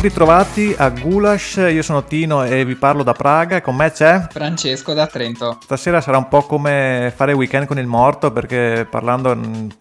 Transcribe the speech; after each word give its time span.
Ben 0.00 0.08
ritrovati 0.08 0.74
a 0.78 0.88
Gulash, 0.88 1.56
io 1.56 1.82
sono 1.82 2.04
Tino 2.04 2.42
e 2.42 2.64
vi 2.64 2.74
parlo 2.74 3.02
da 3.02 3.12
Praga 3.12 3.56
e 3.56 3.60
con 3.60 3.76
me 3.76 3.92
c'è 3.92 4.28
Francesco 4.30 4.94
da 4.94 5.06
Trento. 5.06 5.58
Stasera 5.62 6.00
sarà 6.00 6.16
un 6.16 6.26
po' 6.26 6.40
come 6.44 7.12
fare 7.14 7.34
weekend 7.34 7.66
con 7.66 7.78
il 7.78 7.86
morto 7.86 8.32
perché 8.32 8.86
parlando 8.88 9.32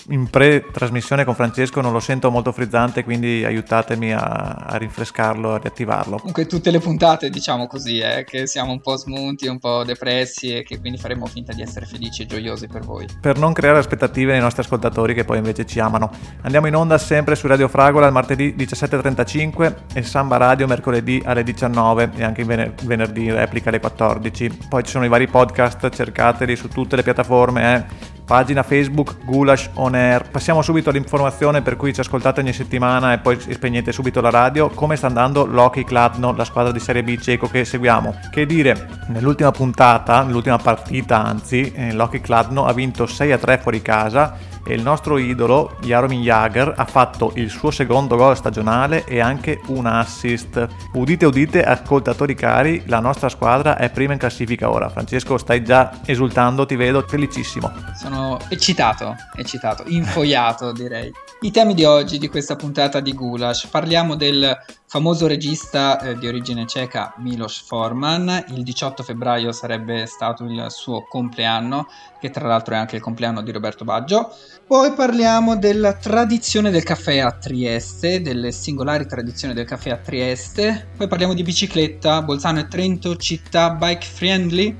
in 0.10 0.30
pre-trasmissione 0.30 1.24
con 1.24 1.36
Francesco 1.36 1.80
non 1.80 1.94
lo 1.94 2.02
sento 2.02 2.32
molto 2.32 2.52
frizzante 2.52 3.06
quindi 3.06 3.46
aiutatemi 3.46 4.14
a, 4.14 4.20
a 4.20 4.76
rinfrescarlo, 4.76 5.54
a 5.54 5.58
riattivarlo. 5.58 6.18
Comunque 6.18 6.48
tutte 6.48 6.70
le 6.70 6.80
puntate 6.80 7.30
diciamo 7.30 7.68
così, 7.68 8.00
eh, 8.00 8.26
che 8.26 8.46
siamo 8.46 8.74
un 8.74 8.82
po' 8.82 8.98
smunti, 8.98 9.48
un 9.48 9.58
po' 9.58 9.86
depressi 9.86 10.54
e 10.54 10.64
che 10.64 10.82
quindi 10.82 11.00
faremo 11.00 11.28
finta 11.28 11.54
di 11.54 11.62
essere 11.62 11.86
felici 11.86 12.24
e 12.24 12.26
gioiosi 12.26 12.68
per 12.68 12.84
voi. 12.84 13.08
Per 13.22 13.38
non 13.38 13.54
creare 13.54 13.78
aspettative 13.78 14.34
nei 14.34 14.42
nostri 14.42 14.64
ascoltatori 14.64 15.14
che 15.14 15.24
poi 15.24 15.38
invece 15.38 15.66
ci 15.66 15.80
amano. 15.80 16.12
Andiamo 16.42 16.68
in 16.68 16.76
onda 16.76 16.98
sempre 16.98 17.36
su 17.36 17.48
Radio 17.48 17.70
Fragola 17.70 18.06
il 18.06 18.12
martedì 18.12 18.54
17.35 18.58 19.76
e 19.94 20.08
Samba 20.10 20.38
Radio 20.38 20.66
mercoledì 20.66 21.22
alle 21.24 21.44
19 21.44 22.10
e 22.16 22.24
anche 22.24 22.42
in 22.42 22.74
venerdì 22.84 23.26
in 23.26 23.36
replica 23.36 23.70
alle 23.70 23.80
14. 23.80 24.58
Poi 24.68 24.84
ci 24.84 24.90
sono 24.90 25.06
i 25.06 25.08
vari 25.08 25.28
podcast, 25.28 25.88
cercateli 25.88 26.56
su 26.56 26.68
tutte 26.68 26.96
le 26.96 27.04
piattaforme, 27.04 27.76
eh. 27.76 27.84
pagina 28.26 28.64
Facebook 28.64 29.24
Gulash 29.24 29.70
On 29.76 29.94
Air. 29.94 30.28
Passiamo 30.32 30.64
subito 30.64 30.90
all'informazione 30.90 31.62
per 31.62 31.76
cui 31.76 31.94
ci 31.94 32.00
ascoltate 32.00 32.42
ogni 32.42 32.54
settimana 32.54 33.14
e 33.14 33.20
poi 33.20 33.40
spegnete 33.40 33.92
subito 33.92 34.20
la 34.20 34.32
radio. 34.32 34.70
Come 34.70 34.96
sta 34.96 35.06
andando 35.06 35.46
Loki 35.46 35.84
Kladno, 35.84 36.34
la 36.34 36.44
squadra 36.44 36.72
di 36.72 36.80
Serie 36.80 37.04
B 37.04 37.16
cieco 37.20 37.48
che 37.48 37.64
seguiamo? 37.64 38.20
Che 38.32 38.48
dire, 38.48 38.88
nell'ultima 39.10 39.52
puntata, 39.52 40.24
nell'ultima 40.24 40.58
partita 40.58 41.24
anzi, 41.24 41.72
eh, 41.72 41.94
Loki 41.94 42.20
Kladno 42.20 42.66
ha 42.66 42.74
vinto 42.74 43.06
6 43.06 43.32
a 43.32 43.38
3 43.38 43.60
fuori 43.60 43.84
casa 43.84 44.49
e 44.66 44.74
il 44.74 44.82
nostro 44.82 45.18
idolo 45.18 45.78
Jaromir 45.82 46.22
Jagr 46.22 46.74
ha 46.76 46.86
fatto 46.86 47.32
il 47.36 47.50
suo 47.50 47.72
secondo 47.72 48.16
gol 48.16 48.36
stagionale 48.36 49.06
e 49.06 49.20
anche 49.20 49.62
un 49.68 49.86
assist. 49.86 50.68
Udite 50.94 51.26
udite 51.26 51.64
ascoltatori 51.64 52.36
cari, 52.36 52.84
la 52.88 53.00
nostra 53.00 53.30
squadra 53.30 53.78
è 53.78 53.90
prima 53.90 54.14
in 54.14 54.20
classifica 54.20 54.70
ora. 54.70 54.90
Francesco 54.90 55.38
stai 55.38 55.64
già 55.64 56.00
esultando, 56.06 56.66
ti 56.66 56.76
vedo 56.76 57.04
felicissimo. 57.08 57.72
Sono 57.96 58.38
eccitato, 58.50 59.16
eccitato, 59.36 59.84
infoiato 59.88 60.72
direi. 60.72 61.12
I 61.42 61.52
temi 61.52 61.74
di 61.74 61.86
oggi, 61.86 62.18
di 62.18 62.28
questa 62.28 62.56
puntata 62.56 63.00
di 63.00 63.14
Gulash, 63.14 63.68
parliamo 63.68 64.16
del 64.16 64.58
famoso 64.90 65.28
regista 65.28 66.02
eh, 66.02 66.18
di 66.18 66.28
origine 66.28 66.66
ceca 66.66 67.14
Milos 67.18 67.62
Forman. 67.62 68.46
Il 68.48 68.64
18 68.64 69.04
febbraio 69.04 69.52
sarebbe 69.52 70.08
stato 70.08 70.46
il 70.46 70.66
suo 70.70 71.06
compleanno, 71.08 71.88
che 72.20 72.32
tra 72.32 72.48
l'altro 72.48 72.74
è 72.74 72.78
anche 72.78 72.96
il 72.96 73.02
compleanno 73.02 73.44
di 73.44 73.52
Roberto 73.52 73.86
Baggio. 73.86 74.34
Poi 74.66 74.92
parliamo 74.94 75.58
della 75.58 75.94
tradizione 75.94 76.72
del 76.72 76.82
caffè 76.82 77.20
a 77.20 77.32
Trieste, 77.32 78.22
delle 78.22 78.52
singolari 78.52 79.06
tradizioni 79.06 79.54
del 79.54 79.66
caffè 79.66 79.92
a 79.92 79.98
Trieste. 79.98 80.88
Poi 80.98 81.08
parliamo 81.08 81.36
di 81.36 81.44
bicicletta, 81.44 82.24
Bolzano 82.24 82.60
e 82.60 82.68
Trento, 82.68 83.16
città 83.16 83.70
bike 83.70 84.06
friendly, 84.06 84.76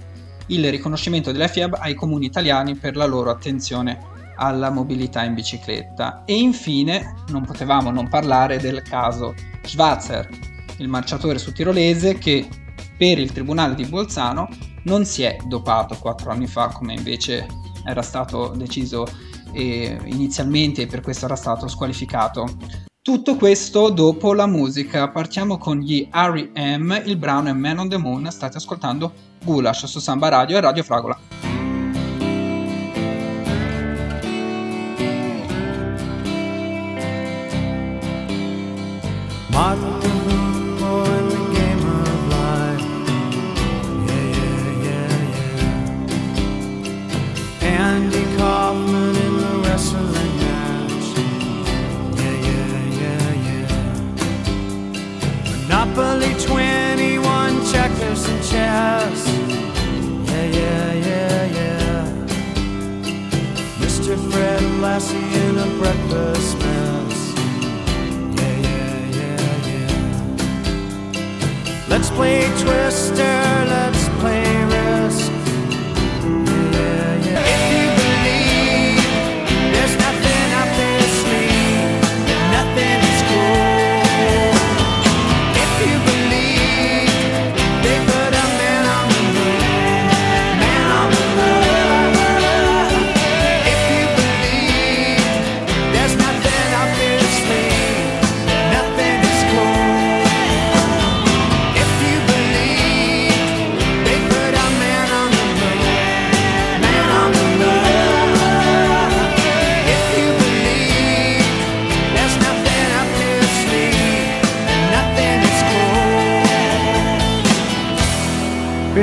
il 0.48 0.72
riconoscimento 0.72 1.32
della 1.32 1.48
FIAB 1.48 1.78
ai 1.80 1.94
comuni 1.94 2.26
italiani 2.26 2.76
per 2.76 2.96
la 2.96 3.06
loro 3.06 3.30
attenzione 3.30 4.18
alla 4.40 4.70
mobilità 4.70 5.24
in 5.24 5.34
bicicletta. 5.34 6.24
E 6.26 6.36
infine 6.36 7.14
non 7.28 7.46
potevamo 7.46 7.92
non 7.92 8.10
parlare 8.10 8.58
del 8.58 8.82
caso 8.82 9.36
Schwarzer, 9.64 10.28
il 10.78 10.88
marciatore 10.88 11.38
su 11.38 11.52
tirolese 11.52 12.18
che 12.18 12.48
per 12.98 13.20
il 13.20 13.32
tribunale 13.32 13.76
di 13.76 13.86
Bolzano 13.86 14.48
non 14.84 15.06
si 15.06 15.24
è 15.24 15.38
dopato 15.46 15.98
quattro 16.00 16.32
anni 16.32 16.48
fa 16.48 16.68
come 16.70 16.94
invece 16.94 17.46
era 17.86 18.02
stato 18.02 18.54
deciso 18.56 19.06
eh, 19.52 19.98
inizialmente 20.06 20.84
e 20.84 20.88
per 20.88 21.02
questo 21.02 21.26
era 21.26 21.36
stato 21.36 21.68
squalificato. 21.68 22.46
Tutto 23.02 23.38
questo 23.38 23.90
dopo 23.90 24.34
la 24.34 24.46
musica. 24.46 25.10
Partiamo 25.10 25.58
con 25.58 25.80
gli 25.80 26.08
R.E.M. 26.12 27.02
Il 27.06 27.18
brano 27.18 27.50
è 27.50 27.54
Man 27.54 27.80
on 27.80 27.90
the 27.90 27.98
Moon. 27.98 28.30
State 28.30 28.58
ascoltando 28.58 29.12
Gulash 29.44 29.86
su 29.86 30.00
Samba 30.00 30.28
Radio 30.28 30.58
e 30.58 30.62
Radio 30.62 30.84
Fragola. 30.84 31.49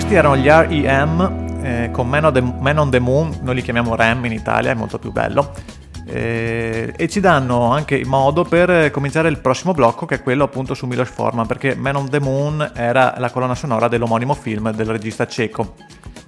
Questi 0.06 0.24
erano 0.24 0.36
gli 0.36 0.48
REM 0.84 1.62
eh, 1.62 1.88
con 1.90 2.08
Man 2.08 2.26
on, 2.26 2.32
the, 2.32 2.40
Man 2.40 2.78
on, 2.78 2.90
the, 2.90 3.00
Moon, 3.00 3.38
noi 3.42 3.56
li 3.56 3.62
chiamiamo 3.62 3.96
REM 3.96 4.24
in 4.26 4.30
Italia, 4.34 4.70
è 4.70 4.74
molto 4.74 5.00
più 5.00 5.10
bello. 5.10 5.52
Eh, 6.06 6.94
e 6.96 7.08
ci 7.08 7.18
danno 7.18 7.72
anche 7.72 7.96
il 7.96 8.06
modo 8.06 8.44
per 8.44 8.92
cominciare 8.92 9.28
il 9.28 9.40
prossimo 9.40 9.72
blocco 9.72 10.06
che 10.06 10.14
è 10.14 10.22
quello 10.22 10.44
appunto 10.44 10.74
su 10.74 10.86
Milos 10.86 11.08
Forman 11.08 11.48
perché 11.48 11.74
Man 11.74 11.96
on 11.96 12.08
the 12.08 12.20
Moon 12.20 12.70
era 12.76 13.16
la 13.18 13.30
colonna 13.30 13.56
sonora 13.56 13.88
dell'omonimo 13.88 14.34
film 14.34 14.70
del 14.70 14.86
regista 14.86 15.26
cieco. 15.26 15.74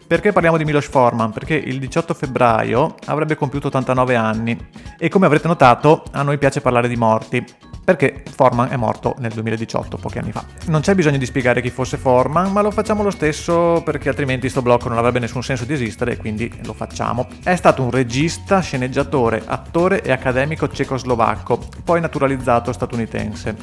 Perché 0.08 0.32
parliamo 0.32 0.56
di 0.56 0.64
Milos 0.64 0.88
Forman? 0.88 1.30
Perché 1.30 1.54
il 1.54 1.78
18 1.78 2.14
febbraio 2.14 2.96
avrebbe 3.04 3.36
compiuto 3.36 3.68
89 3.68 4.16
anni 4.16 4.58
e 4.98 5.08
come 5.08 5.26
avrete 5.26 5.46
notato 5.46 6.02
a 6.10 6.22
noi 6.22 6.36
piace 6.36 6.60
parlare 6.60 6.88
di 6.88 6.96
morti 6.96 7.44
perché 7.88 8.22
Forman 8.30 8.68
è 8.70 8.76
morto 8.76 9.14
nel 9.16 9.32
2018, 9.32 9.96
pochi 9.96 10.18
anni 10.18 10.30
fa. 10.30 10.44
Non 10.66 10.82
c'è 10.82 10.94
bisogno 10.94 11.16
di 11.16 11.24
spiegare 11.24 11.62
chi 11.62 11.70
fosse 11.70 11.96
Forman, 11.96 12.52
ma 12.52 12.60
lo 12.60 12.70
facciamo 12.70 13.02
lo 13.02 13.08
stesso 13.08 13.80
perché 13.82 14.10
altrimenti 14.10 14.50
sto 14.50 14.60
blocco 14.60 14.90
non 14.90 14.98
avrebbe 14.98 15.20
nessun 15.20 15.42
senso 15.42 15.64
di 15.64 15.72
esistere 15.72 16.12
e 16.12 16.16
quindi 16.18 16.52
lo 16.64 16.74
facciamo. 16.74 17.26
È 17.42 17.56
stato 17.56 17.82
un 17.82 17.90
regista, 17.90 18.60
sceneggiatore, 18.60 19.42
attore 19.42 20.02
e 20.02 20.12
accademico 20.12 20.68
cecoslovacco, 20.68 21.66
poi 21.82 22.02
naturalizzato 22.02 22.74
statunitense. 22.74 23.56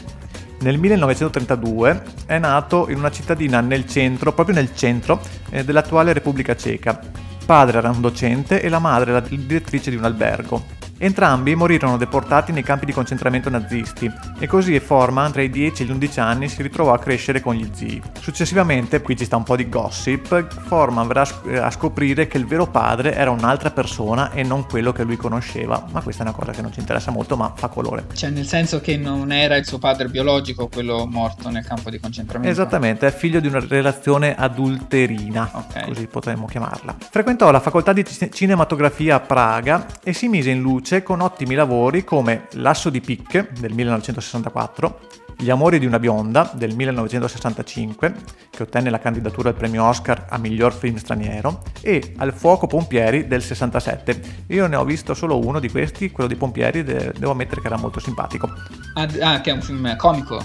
Nel 0.61 0.79
1932 0.79 2.01
è 2.25 2.39
nato 2.39 2.89
in 2.89 2.97
una 2.97 3.11
cittadina 3.11 3.61
nel 3.61 3.85
centro, 3.85 4.33
proprio 4.33 4.55
nel 4.55 4.73
centro 4.73 5.21
eh, 5.51 5.63
dell'attuale 5.63 6.13
Repubblica 6.13 6.55
Ceca. 6.55 6.99
Padre 7.45 7.77
era 7.77 7.91
un 7.91 8.01
docente 8.01 8.59
e 8.59 8.69
la 8.69 8.79
madre 8.79 9.11
la 9.11 9.19
direttrice 9.19 9.91
di 9.91 9.97
un 9.97 10.03
albergo. 10.03 10.84
Entrambi 10.97 11.55
morirono 11.55 11.97
deportati 11.97 12.53
nei 12.53 12.63
campi 12.63 12.85
di 12.85 12.93
concentramento 12.93 13.49
nazisti 13.49 14.09
e 14.39 14.47
così 14.47 14.79
Forman 14.79 15.33
tra 15.33 15.41
i 15.41 15.49
10 15.49 15.83
e 15.83 15.85
gli 15.85 15.91
11 15.91 16.19
anni 16.21 16.47
si 16.47 16.61
ritrovò 16.61 16.93
a 16.93 16.99
crescere 16.99 17.41
con 17.41 17.53
gli 17.53 17.69
zii. 17.69 18.01
Successivamente, 18.21 19.01
qui 19.01 19.17
ci 19.17 19.25
sta 19.25 19.35
un 19.35 19.43
po' 19.43 19.57
di 19.57 19.67
gossip, 19.67 20.47
Forman 20.67 21.05
verrà 21.05 21.27
a 21.61 21.69
scoprire 21.69 22.27
che 22.27 22.37
il 22.37 22.45
vero 22.45 22.67
padre 22.67 23.13
era 23.13 23.29
un'altra 23.29 23.71
persona 23.71 24.31
e 24.31 24.43
non 24.43 24.65
quello 24.67 24.93
che 24.93 25.03
lui 25.03 25.17
conosceva, 25.17 25.85
ma 25.91 26.01
questa 26.01 26.23
è 26.23 26.27
una 26.27 26.35
cosa 26.35 26.53
che 26.53 26.61
non 26.61 26.71
ci 26.71 26.79
interessa 26.79 27.11
molto, 27.11 27.35
ma 27.35 27.51
fa 27.53 27.67
colore. 27.67 28.05
Cioè 28.13 28.29
nel 28.29 28.47
senso 28.47 28.79
che 28.79 28.95
non 28.95 29.33
era 29.33 29.57
il 29.57 29.65
suo 29.65 29.79
padre 29.79 30.07
biologico 30.07 30.69
quello 30.69 31.05
morto 31.05 31.49
nel 31.49 31.65
campo 31.65 31.89
di 31.89 31.99
concentramento? 31.99 32.49
Esattamente, 32.49 33.05
è 33.05 33.11
figlio 33.13 33.41
di 33.41 33.47
una 33.47 33.59
relazione 33.59 34.33
adulterina, 34.33 35.49
okay. 35.51 35.87
così 35.89 36.07
potremmo 36.07 36.45
chiamarla. 36.45 36.95
Frequentò 37.11 37.51
la 37.51 37.59
facoltà 37.59 37.91
di 37.91 38.05
cinematografia 38.05 39.15
a 39.15 39.19
Praga 39.19 39.85
e 40.01 40.13
si 40.13 40.29
mise 40.29 40.51
in 40.51 40.61
luce 40.61 40.83
luce 40.85 41.01
con 41.01 41.19
ottimi 41.21 41.55
lavori 41.55 42.03
come 42.03 42.45
L'asso 42.51 42.91
di 42.91 43.01
picche 43.01 43.49
del 43.59 43.73
1964, 43.73 44.99
Gli 45.35 45.49
amori 45.49 45.79
di 45.79 45.87
una 45.87 45.97
bionda 45.97 46.51
del 46.53 46.75
1965, 46.75 48.13
che 48.51 48.61
ottenne 48.61 48.91
la 48.91 48.99
candidatura 48.99 49.49
al 49.49 49.55
premio 49.55 49.83
Oscar 49.83 50.27
a 50.29 50.37
miglior 50.37 50.73
film 50.73 50.97
straniero, 50.97 51.63
e 51.81 52.13
Al 52.17 52.33
fuoco 52.33 52.67
Pompieri 52.67 53.25
del 53.25 53.41
67. 53.41 54.45
Io 54.49 54.67
ne 54.67 54.75
ho 54.75 54.85
visto 54.85 55.15
solo 55.15 55.43
uno 55.43 55.59
di 55.59 55.71
questi, 55.71 56.11
quello 56.11 56.29
di 56.29 56.35
Pompieri, 56.35 56.83
devo 56.83 57.31
ammettere 57.31 57.61
che 57.61 57.67
era 57.67 57.77
molto 57.77 57.99
simpatico. 57.99 58.47
Ah, 58.93 59.07
ah 59.21 59.41
che 59.41 59.49
è 59.49 59.53
un 59.53 59.61
film 59.63 59.95
comico? 59.95 60.39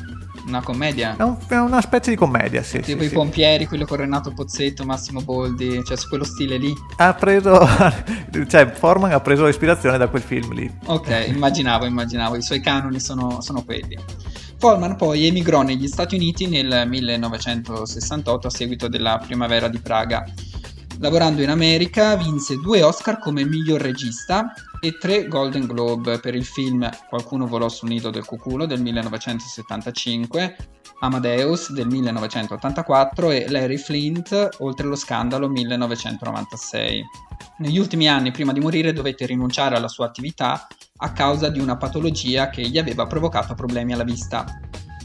Una 0.46 0.62
commedia? 0.62 1.16
È, 1.16 1.22
un, 1.22 1.36
è, 1.46 1.56
una 1.56 1.80
specie 1.80 2.10
di 2.10 2.16
commedia, 2.16 2.62
sì. 2.62 2.80
Tipo 2.80 3.00
sì, 3.00 3.06
i 3.06 3.08
sì. 3.08 3.14
pompieri, 3.14 3.66
quello 3.66 3.84
con 3.84 3.98
Renato 3.98 4.32
Pozzetto, 4.32 4.84
Massimo 4.84 5.20
Boldi, 5.20 5.82
cioè 5.84 5.96
su 5.96 6.08
quello 6.08 6.24
stile 6.24 6.56
lì. 6.56 6.74
Ha 6.96 7.14
preso, 7.14 7.66
cioè 8.48 8.70
Forman 8.70 9.12
ha 9.12 9.20
preso 9.20 9.46
ispirazione 9.46 9.98
da 9.98 10.08
quel 10.08 10.22
film 10.22 10.52
lì. 10.52 10.70
Ok, 10.86 11.26
immaginavo, 11.28 11.84
immaginavo, 11.84 12.36
i 12.36 12.42
suoi 12.42 12.60
canoni 12.60 13.00
sono, 13.00 13.40
sono 13.40 13.64
quelli. 13.64 13.98
Forman 14.58 14.96
poi 14.96 15.26
emigrò 15.26 15.62
negli 15.62 15.86
Stati 15.86 16.16
Uniti 16.16 16.46
nel 16.46 16.84
1968 16.86 18.46
a 18.46 18.50
seguito 18.50 18.88
della 18.88 19.18
primavera 19.24 19.68
di 19.68 19.78
Praga. 19.78 20.24
Lavorando 21.02 21.40
in 21.40 21.48
America 21.48 22.14
vinse 22.14 22.56
due 22.56 22.82
Oscar 22.82 23.18
come 23.18 23.42
miglior 23.42 23.80
regista 23.80 24.52
e 24.80 24.98
tre 24.98 25.28
Golden 25.28 25.64
Globe 25.64 26.20
per 26.20 26.34
il 26.34 26.44
film 26.44 26.86
Qualcuno 27.08 27.46
volò 27.46 27.70
sul 27.70 27.88
nido 27.88 28.10
del 28.10 28.26
cuculo 28.26 28.66
del 28.66 28.82
1975, 28.82 30.56
Amadeus 31.00 31.72
del 31.72 31.86
1984 31.86 33.30
e 33.30 33.48
Larry 33.48 33.78
Flint 33.78 34.56
oltre 34.58 34.86
lo 34.86 34.94
scandalo 34.94 35.48
1996. 35.48 37.02
Negli 37.60 37.78
ultimi 37.78 38.06
anni 38.06 38.30
prima 38.30 38.52
di 38.52 38.60
morire 38.60 38.92
dovette 38.92 39.24
rinunciare 39.24 39.76
alla 39.76 39.88
sua 39.88 40.04
attività 40.04 40.66
a 40.98 41.12
causa 41.12 41.48
di 41.48 41.60
una 41.60 41.78
patologia 41.78 42.50
che 42.50 42.68
gli 42.68 42.76
aveva 42.76 43.06
provocato 43.06 43.54
problemi 43.54 43.94
alla 43.94 44.04
vista. 44.04 44.44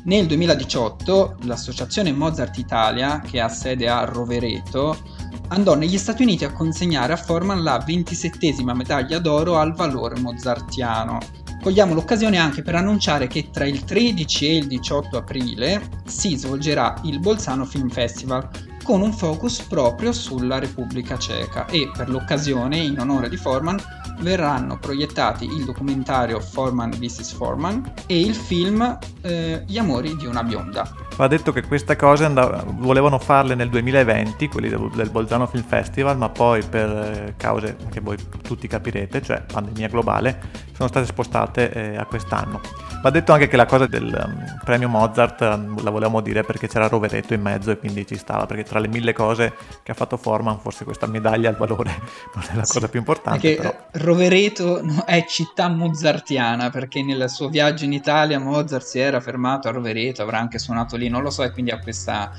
Nel 0.04 0.28
2018 0.28 1.38
l'associazione 1.44 2.12
Mozart 2.12 2.58
Italia, 2.58 3.22
che 3.22 3.40
ha 3.40 3.48
sede 3.48 3.90
a 3.90 4.04
Rovereto, 4.04 5.15
andò 5.50 5.76
negli 5.76 5.98
Stati 5.98 6.24
Uniti 6.24 6.46
a 6.46 6.52
consegnare 6.52 7.14
a 7.14 7.18
Forman 7.18 7.64
la 7.64 7.84
27esima 7.86 8.74
medaglia 8.74 9.20
d'oro 9.20 9.58
al 9.58 9.74
valore 9.74 10.20
mozartiano. 10.20 11.20
Cogliamo 11.62 11.94
l'occasione 11.94 12.38
anche 12.38 12.62
per 12.62 12.76
annunciare 12.76 13.28
che 13.28 13.50
tra 13.52 13.66
il 13.66 13.84
13 13.84 14.48
e 14.48 14.56
il 14.58 14.68
18 14.68 15.18
aprile 15.18 15.82
si 16.06 16.36
svolgerà 16.36 17.00
il 17.04 17.20
Bolzano 17.20 17.66
Film 17.66 17.90
Festival 17.90 18.48
con 18.86 19.02
un 19.02 19.14
focus 19.14 19.64
proprio 19.64 20.14
sulla 20.14 20.60
Repubblica 20.60 21.18
Ceca 21.18 21.66
e 21.66 21.90
per 21.92 22.08
l'occasione, 22.08 22.78
in 22.78 23.00
onore 23.00 23.30
di 23.30 23.36
Forman, 23.36 23.82
verranno 24.20 24.78
proiettati 24.78 25.46
il 25.46 25.66
documentario 25.66 26.40
Forman 26.40 26.92
vs. 26.92 27.34
Forman 27.34 27.94
e 28.06 28.20
il 28.20 28.36
film 28.36 28.98
eh, 29.22 29.64
Gli 29.66 29.80
amori 29.80 30.16
di 30.16 30.28
una 30.28 30.44
bionda. 30.44 30.88
Va 31.16 31.28
detto 31.28 31.52
che 31.52 31.64
queste 31.64 31.96
cose 31.96 32.26
andav- 32.26 32.64
volevano 32.76 33.18
farle 33.18 33.56
nel 33.56 33.70
2020, 33.70 34.48
quelli 34.50 34.70
del, 34.70 34.92
del 34.94 35.10
Bolzano 35.10 35.48
Film 35.48 35.64
Festival, 35.64 36.16
ma 36.18 36.30
poi 36.30 36.62
per 36.64 36.90
eh, 36.90 37.34
cause 37.38 37.78
che 37.90 38.02
voi 38.02 38.18
tutti 38.44 38.68
capirete, 38.68 39.22
cioè 39.24 39.42
pandemia 39.42 39.88
globale, 39.88 40.40
sono 40.76 40.90
state 40.90 41.08
spostate 41.08 41.72
eh, 41.72 41.98
a 41.98 42.06
quest'anno. 42.06 42.62
Va 43.06 43.12
detto 43.12 43.34
anche 43.34 43.48
che 43.48 43.56
la 43.56 43.68
cosa 43.68 43.86
del 43.86 44.06
um, 44.06 44.60
premio 44.64 44.90
Mozart 44.90 45.40
um, 45.42 45.84
la 45.84 45.92
volevamo 45.92 46.22
dire 46.22 46.42
perché 46.42 46.68
c'era 46.68 46.88
Roveretto 46.88 47.36
in 47.36 47.42
mezzo 47.42 47.70
e 47.70 47.78
quindi 47.78 48.04
ci 48.08 48.18
stava, 48.18 48.48
perché 48.48 48.64
tra 48.76 48.80
le 48.80 48.90
mille 48.90 49.14
cose 49.14 49.54
che 49.84 49.92
ha 49.92 49.94
fatto 49.94 50.18
Forman 50.18 50.60
forse 50.60 50.84
questa 50.84 51.08
medaglia 51.08 51.48
al 51.48 51.56
valore 51.56 51.96
non 52.36 52.44
è 52.52 52.56
la 52.56 52.66
sì, 52.66 52.74
cosa 52.74 52.90
più 52.90 53.00
importante. 53.00 53.56
Però. 53.56 53.74
Rovereto 53.92 54.84
è 55.06 55.24
città 55.26 55.70
mozartiana 55.70 56.70
perché 56.70 57.02
nel 57.02 57.30
suo 57.30 57.48
viaggio 57.48 57.86
in 57.86 57.94
Italia 57.94 58.38
Mozart 58.38 58.86
si 58.86 59.00
era 59.00 59.22
fermato 59.22 59.70
a 59.70 59.72
Rovereto, 59.72 60.22
avrà 60.22 60.40
anche 60.40 60.60
suonato 60.60 60.98
lì, 60.98 61.08
non 61.08 61.22
lo 61.22 61.30
so, 61.30 61.44
e 61.44 61.52
quindi 61.52 61.72
ha 61.72 61.80
questa 61.80 62.32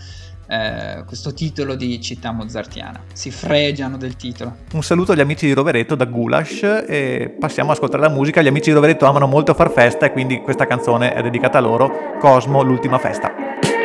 eh, 0.48 1.02
questo 1.06 1.32
titolo 1.32 1.74
di 1.74 2.00
città 2.00 2.30
mozartiana. 2.30 3.00
Si 3.12 3.30
fregiano 3.30 3.96
del 3.96 4.14
titolo. 4.14 4.58
Un 4.74 4.82
saluto 4.82 5.12
agli 5.12 5.20
amici 5.20 5.46
di 5.46 5.54
Rovereto 5.54 5.96
da 5.96 6.04
Gulash 6.04 6.84
e 6.86 7.34
passiamo 7.40 7.70
ad 7.70 7.76
ascoltare 7.76 8.02
la 8.02 8.10
musica. 8.10 8.42
Gli 8.42 8.46
amici 8.46 8.68
di 8.68 8.74
Rovereto 8.74 9.06
amano 9.06 9.26
molto 9.26 9.54
far 9.54 9.72
festa 9.72 10.06
e 10.06 10.12
quindi 10.12 10.42
questa 10.42 10.66
canzone 10.66 11.14
è 11.14 11.22
dedicata 11.22 11.58
a 11.58 11.62
loro. 11.62 12.16
Cosmo, 12.20 12.62
l'ultima 12.62 12.98
festa. 12.98 13.75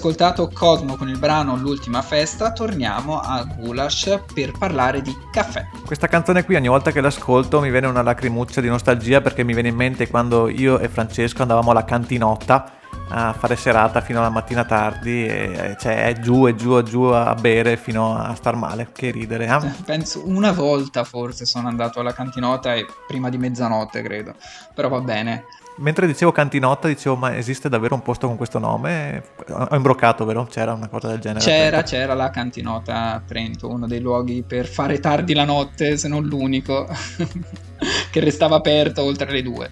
Ascoltato 0.00 0.48
Cosmo 0.48 0.96
con 0.96 1.10
il 1.10 1.18
brano 1.18 1.56
L'ultima 1.56 2.00
festa, 2.00 2.52
torniamo 2.52 3.20
a 3.20 3.44
Gulash 3.44 4.20
per 4.32 4.52
parlare 4.58 5.02
di 5.02 5.14
caffè. 5.30 5.68
Questa 5.84 6.06
canzone 6.06 6.42
qui 6.42 6.54
ogni 6.54 6.68
volta 6.68 6.90
che 6.90 7.02
l'ascolto 7.02 7.60
mi 7.60 7.70
viene 7.70 7.86
una 7.86 8.00
lacrimuccia 8.00 8.62
di 8.62 8.68
nostalgia 8.68 9.20
perché 9.20 9.44
mi 9.44 9.52
viene 9.52 9.68
in 9.68 9.74
mente 9.74 10.08
quando 10.08 10.48
io 10.48 10.78
e 10.78 10.88
Francesco 10.88 11.42
andavamo 11.42 11.72
alla 11.72 11.84
cantinotta 11.84 12.72
a 13.10 13.34
fare 13.34 13.56
serata 13.56 14.00
fino 14.00 14.20
alla 14.20 14.30
mattina 14.30 14.64
tardi 14.64 15.26
e 15.26 15.76
cioè 15.78 16.06
è 16.06 16.18
giù 16.18 16.46
e 16.46 16.54
giù 16.54 16.78
e 16.78 16.82
giù 16.82 17.02
a 17.02 17.34
bere 17.34 17.76
fino 17.76 18.16
a 18.16 18.34
star 18.34 18.56
male, 18.56 18.88
che 18.92 19.10
ridere. 19.10 19.44
Eh? 19.44 19.82
Penso 19.84 20.26
una 20.26 20.52
volta 20.52 21.04
forse 21.04 21.44
sono 21.44 21.68
andato 21.68 22.00
alla 22.00 22.14
cantinota 22.14 22.74
e 22.74 22.86
prima 23.06 23.28
di 23.28 23.36
mezzanotte 23.36 24.00
credo, 24.00 24.34
però 24.74 24.88
va 24.88 25.00
bene. 25.00 25.44
Mentre 25.80 26.06
dicevo 26.06 26.30
cantinotta, 26.30 26.88
dicevo, 26.88 27.16
ma 27.16 27.34
esiste 27.34 27.70
davvero 27.70 27.94
un 27.94 28.02
posto 28.02 28.26
con 28.26 28.36
questo 28.36 28.58
nome? 28.58 29.22
Ho 29.48 29.74
imbroccato, 29.74 30.26
vero? 30.26 30.44
C'era 30.44 30.74
una 30.74 30.88
cosa 30.88 31.08
del 31.08 31.20
genere? 31.20 31.42
C'era, 31.42 31.82
c'era 31.82 32.12
la 32.12 32.28
cantinota 32.28 33.14
a 33.14 33.22
Trento, 33.26 33.68
uno 33.68 33.86
dei 33.86 34.00
luoghi 34.00 34.44
per 34.46 34.66
fare 34.66 35.00
tardi 35.00 35.32
la 35.32 35.44
notte, 35.44 35.96
se 35.96 36.06
non 36.06 36.24
l'unico, 36.24 36.86
che 38.12 38.20
restava 38.20 38.56
aperto 38.56 39.02
oltre 39.02 39.30
le 39.30 39.42
due. 39.42 39.70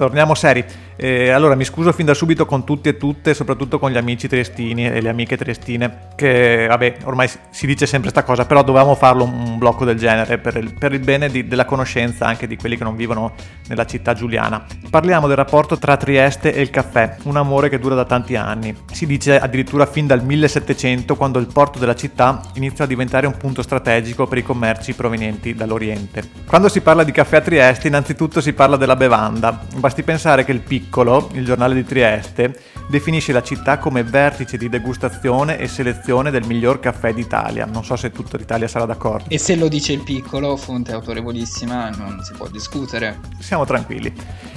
Torniamo 0.00 0.32
seri. 0.32 0.64
E 0.96 1.30
allora 1.30 1.54
mi 1.54 1.64
scuso 1.64 1.92
fin 1.92 2.06
da 2.06 2.12
subito 2.12 2.44
con 2.44 2.64
tutti 2.64 2.88
e 2.88 2.96
tutte, 2.96 3.32
soprattutto 3.32 3.78
con 3.78 3.90
gli 3.90 3.96
amici 3.96 4.28
triestini 4.28 4.86
e 4.86 5.00
le 5.00 5.08
amiche 5.08 5.36
triestine, 5.36 6.08
che 6.14 6.66
vabbè, 6.68 6.98
ormai 7.04 7.28
si 7.50 7.66
dice 7.66 7.86
sempre 7.86 8.10
questa 8.10 8.26
cosa, 8.26 8.44
però 8.44 8.62
dovevamo 8.62 8.94
farlo 8.94 9.24
un 9.24 9.56
blocco 9.56 9.86
del 9.86 9.96
genere 9.96 10.36
per 10.36 10.56
il, 10.56 10.74
per 10.74 10.92
il 10.92 11.00
bene 11.00 11.30
di, 11.30 11.46
della 11.46 11.64
conoscenza 11.64 12.26
anche 12.26 12.46
di 12.46 12.56
quelli 12.56 12.76
che 12.76 12.84
non 12.84 12.96
vivono 12.96 13.32
nella 13.68 13.86
città 13.86 14.12
giuliana. 14.12 14.64
Parliamo 14.90 15.26
del 15.26 15.36
rapporto 15.36 15.78
tra 15.78 15.96
Trieste 15.96 16.52
e 16.52 16.60
il 16.60 16.68
caffè, 16.68 17.16
un 17.24 17.36
amore 17.36 17.70
che 17.70 17.78
dura 17.78 17.94
da 17.94 18.04
tanti 18.04 18.36
anni. 18.36 18.74
Si 18.92 19.06
dice 19.06 19.38
addirittura 19.38 19.86
fin 19.86 20.06
dal 20.06 20.22
1700, 20.22 21.14
quando 21.14 21.38
il 21.38 21.46
porto 21.46 21.78
della 21.78 21.94
città 21.94 22.42
inizia 22.54 22.84
a 22.84 22.86
diventare 22.86 23.26
un 23.26 23.36
punto 23.38 23.62
strategico 23.62 24.26
per 24.26 24.36
i 24.36 24.42
commerci 24.42 24.92
provenienti 24.92 25.54
dall'Oriente. 25.54 26.28
Quando 26.46 26.68
si 26.68 26.82
parla 26.82 27.04
di 27.04 27.12
caffè 27.12 27.36
a 27.36 27.40
Trieste, 27.40 27.88
innanzitutto 27.88 28.42
si 28.42 28.52
parla 28.52 28.76
della 28.76 28.96
bevanda. 28.96 29.60
Basti 29.90 30.04
pensare 30.04 30.44
che 30.44 30.52
il 30.52 30.60
picco 30.60 30.78
Piccolo, 31.00 31.30
il 31.32 31.44
giornale 31.44 31.74
di 31.74 31.84
Trieste, 31.84 32.56
definisce 32.88 33.32
la 33.32 33.42
città 33.42 33.78
come 33.78 34.04
vertice 34.04 34.56
di 34.56 34.68
degustazione 34.68 35.58
e 35.58 35.66
selezione 35.66 36.30
del 36.30 36.46
miglior 36.46 36.78
caffè 36.78 37.12
d'Italia. 37.12 37.64
Non 37.64 37.84
so 37.84 37.96
se 37.96 38.12
tutta 38.12 38.36
l'Italia 38.36 38.68
sarà 38.68 38.84
d'accordo. 38.84 39.24
E 39.28 39.36
se 39.36 39.56
lo 39.56 39.66
dice 39.66 39.92
il 39.92 40.04
Piccolo, 40.04 40.56
fonte 40.56 40.92
autorevolissima, 40.92 41.90
non 41.90 42.22
si 42.22 42.34
può 42.34 42.46
discutere. 42.46 43.18
Siamo 43.40 43.64
tranquilli. 43.64 44.12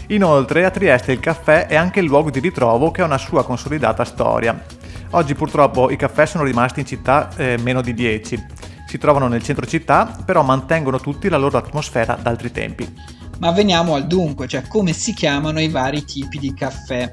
Inoltre 0.09 0.65
a 0.65 0.69
Trieste 0.69 1.11
il 1.11 1.19
caffè 1.19 1.65
è 1.65 1.75
anche 1.75 1.99
il 1.99 2.05
luogo 2.05 2.29
di 2.29 2.39
ritrovo 2.39 2.91
che 2.91 3.01
ha 3.01 3.05
una 3.05 3.17
sua 3.17 3.43
consolidata 3.43 4.03
storia. 4.05 4.63
Oggi 5.11 5.33
purtroppo 5.33 5.89
i 5.89 5.95
caffè 5.95 6.27
sono 6.27 6.43
rimasti 6.43 6.81
in 6.81 6.85
città 6.85 7.29
eh, 7.37 7.57
meno 7.59 7.81
di 7.81 7.95
10. 7.95 8.45
Si 8.85 8.97
trovano 8.99 9.27
nel 9.27 9.41
centro 9.41 9.65
città, 9.65 10.15
però 10.23 10.43
mantengono 10.43 10.99
tutti 10.99 11.27
la 11.27 11.37
loro 11.37 11.57
atmosfera 11.57 12.15
d'altri 12.21 12.51
tempi. 12.51 13.21
Ma 13.39 13.51
veniamo 13.51 13.95
al 13.95 14.07
dunque, 14.07 14.47
cioè 14.47 14.67
come 14.67 14.93
si 14.93 15.13
chiamano 15.13 15.59
i 15.59 15.69
vari 15.69 16.03
tipi 16.05 16.39
di 16.39 16.53
caffè. 16.53 17.11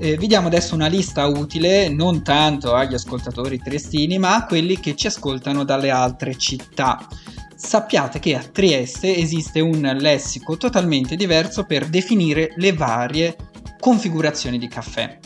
Eh, 0.00 0.16
vi 0.16 0.28
diamo 0.28 0.46
adesso 0.46 0.74
una 0.74 0.86
lista 0.86 1.26
utile 1.26 1.88
non 1.88 2.22
tanto 2.22 2.74
agli 2.74 2.94
ascoltatori 2.94 3.58
triestini, 3.58 4.18
ma 4.18 4.36
a 4.36 4.46
quelli 4.46 4.78
che 4.78 4.94
ci 4.94 5.08
ascoltano 5.08 5.64
dalle 5.64 5.90
altre 5.90 6.36
città. 6.36 7.06
Sappiate 7.54 8.20
che 8.20 8.36
a 8.36 8.42
Trieste 8.42 9.16
esiste 9.16 9.58
un 9.58 9.80
lessico 9.98 10.56
totalmente 10.56 11.16
diverso 11.16 11.64
per 11.64 11.88
definire 11.88 12.52
le 12.56 12.72
varie 12.72 13.36
configurazioni 13.80 14.58
di 14.58 14.68
caffè. 14.68 15.18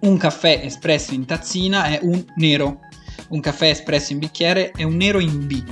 Un 0.00 0.16
caffè 0.16 0.62
espresso 0.64 1.12
in 1.12 1.26
tazzina 1.26 1.84
è 1.84 1.98
un 2.00 2.24
nero, 2.36 2.80
un 3.28 3.40
caffè 3.40 3.68
espresso 3.68 4.12
in 4.12 4.20
bicchiere 4.20 4.70
è 4.70 4.82
un 4.82 4.96
nero 4.96 5.20
in 5.20 5.46
B, 5.46 5.62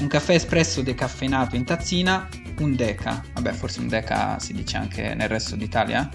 un 0.00 0.06
caffè 0.06 0.34
espresso 0.34 0.82
decaffeinato 0.82 1.56
in 1.56 1.64
tazzina 1.64 2.28
un 2.58 2.74
deca. 2.74 3.22
Vabbè, 3.34 3.52
forse 3.52 3.80
un 3.80 3.88
deca 3.88 4.38
si 4.38 4.52
dice 4.52 4.76
anche 4.76 5.14
nel 5.14 5.28
resto 5.28 5.56
d'Italia? 5.56 6.08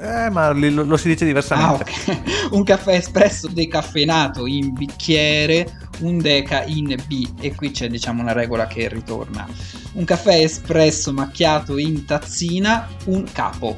Eh, 0.00 0.30
ma 0.30 0.50
lo, 0.50 0.84
lo 0.84 0.96
si 0.96 1.08
dice 1.08 1.24
diversamente. 1.24 1.84
Ah, 2.06 2.14
okay. 2.14 2.48
un 2.52 2.64
caffè 2.64 2.94
espresso 2.94 3.48
decaffeinato 3.48 4.46
in 4.46 4.72
bicchiere, 4.72 5.66
un 6.00 6.18
deca 6.18 6.64
in 6.64 6.96
B. 7.06 7.32
E 7.40 7.54
qui 7.54 7.70
c'è, 7.70 7.88
diciamo, 7.88 8.22
una 8.22 8.32
regola 8.32 8.66
che 8.66 8.88
ritorna. 8.88 9.46
Un 9.92 10.04
caffè 10.04 10.42
espresso 10.42 11.12
macchiato 11.12 11.78
in 11.78 12.04
tazzina, 12.04 12.88
un 13.06 13.24
capo 13.30 13.76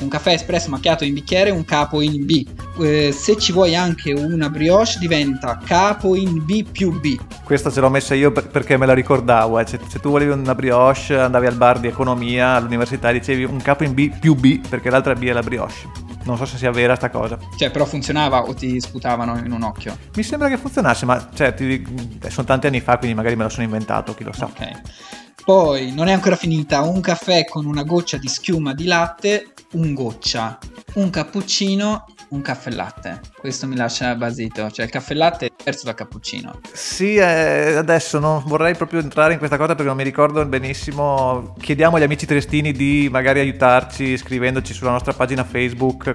un 0.00 0.08
caffè 0.08 0.32
espresso 0.32 0.70
macchiato 0.70 1.04
in 1.04 1.14
bicchiere, 1.14 1.50
un 1.50 1.64
capo 1.64 2.00
in 2.00 2.24
B. 2.24 2.46
Eh, 2.78 3.12
se 3.12 3.36
ci 3.36 3.52
vuoi 3.52 3.74
anche 3.74 4.12
una 4.12 4.48
brioche 4.48 4.98
diventa 4.98 5.58
capo 5.64 6.14
in 6.14 6.44
B 6.44 6.64
più 6.70 6.98
B. 6.98 7.18
Questa 7.44 7.70
ce 7.70 7.80
l'ho 7.80 7.90
messa 7.90 8.14
io 8.14 8.32
perché 8.32 8.76
me 8.76 8.86
la 8.86 8.94
ricordavo. 8.94 9.58
Eh. 9.58 9.66
Se, 9.66 9.78
se, 9.88 9.98
tu 10.00 10.10
volevi 10.10 10.30
una 10.30 10.54
brioche 10.54 11.18
andavi 11.18 11.46
al 11.46 11.56
bar 11.56 11.80
di 11.80 11.88
economia 11.88 12.54
all'università 12.54 13.10
e 13.10 13.14
dicevi 13.14 13.44
un 13.44 13.60
capo 13.60 13.84
in 13.84 13.94
B 13.94 14.16
più 14.18 14.34
B 14.34 14.60
perché 14.66 14.90
l'altra 14.90 15.14
B 15.14 15.24
è 15.24 15.32
la 15.32 15.42
brioche. 15.42 16.08
Non 16.24 16.36
so 16.36 16.44
se 16.44 16.58
sia 16.58 16.70
vera 16.70 16.94
sta 16.94 17.10
cosa. 17.10 17.38
Cioè, 17.56 17.70
però 17.70 17.84
funzionava 17.84 18.42
o 18.42 18.54
ti 18.54 18.78
sputavano 18.80 19.38
in 19.38 19.52
un 19.52 19.62
occhio? 19.62 19.96
Mi 20.14 20.22
sembra 20.22 20.48
che 20.48 20.58
funzionasse, 20.58 21.06
ma 21.06 21.28
cioè, 21.32 21.54
ti, 21.54 21.84
sono 22.28 22.46
tanti 22.46 22.66
anni 22.66 22.80
fa, 22.80 22.98
quindi 22.98 23.16
magari 23.16 23.36
me 23.36 23.44
lo 23.44 23.48
sono 23.48 23.64
inventato, 23.64 24.14
chi 24.14 24.24
lo 24.24 24.32
sa. 24.32 24.44
Ok. 24.44 24.80
Poi 25.44 25.92
non 25.92 26.08
è 26.08 26.12
ancora 26.12 26.36
finita, 26.36 26.82
un 26.82 27.00
caffè 27.00 27.46
con 27.46 27.64
una 27.64 27.82
goccia 27.82 28.18
di 28.18 28.28
schiuma 28.28 28.74
di 28.74 28.84
latte, 28.84 29.54
un 29.72 29.94
goccia, 29.94 30.58
un 30.94 31.08
cappuccino, 31.08 32.04
un 32.30 32.42
caffè 32.42 32.70
latte. 32.70 33.20
Questo 33.38 33.66
mi 33.66 33.76
lascia 33.76 34.14
basito, 34.14 34.70
cioè 34.70 34.86
il 34.86 34.90
caffè 34.90 35.14
latte 35.14 35.46
è 35.46 35.50
diverso 35.56 35.84
dal 35.84 35.94
cappuccino. 35.94 36.60
Sì, 36.72 37.16
eh, 37.16 37.74
adesso 37.74 38.18
non 38.18 38.42
vorrei 38.46 38.74
proprio 38.74 39.00
entrare 39.00 39.32
in 39.32 39.38
questa 39.38 39.56
cosa 39.56 39.74
perché 39.74 39.88
non 39.88 39.96
mi 39.96 40.04
ricordo 40.04 40.44
benissimo. 40.46 41.54
Chiediamo 41.60 41.96
agli 41.96 42.02
amici 42.02 42.26
triestini 42.26 42.72
di 42.72 43.08
magari 43.10 43.40
aiutarci 43.40 44.16
scrivendoci 44.16 44.72
sulla 44.72 44.90
nostra 44.90 45.12
pagina 45.12 45.44
Facebook 45.44 46.12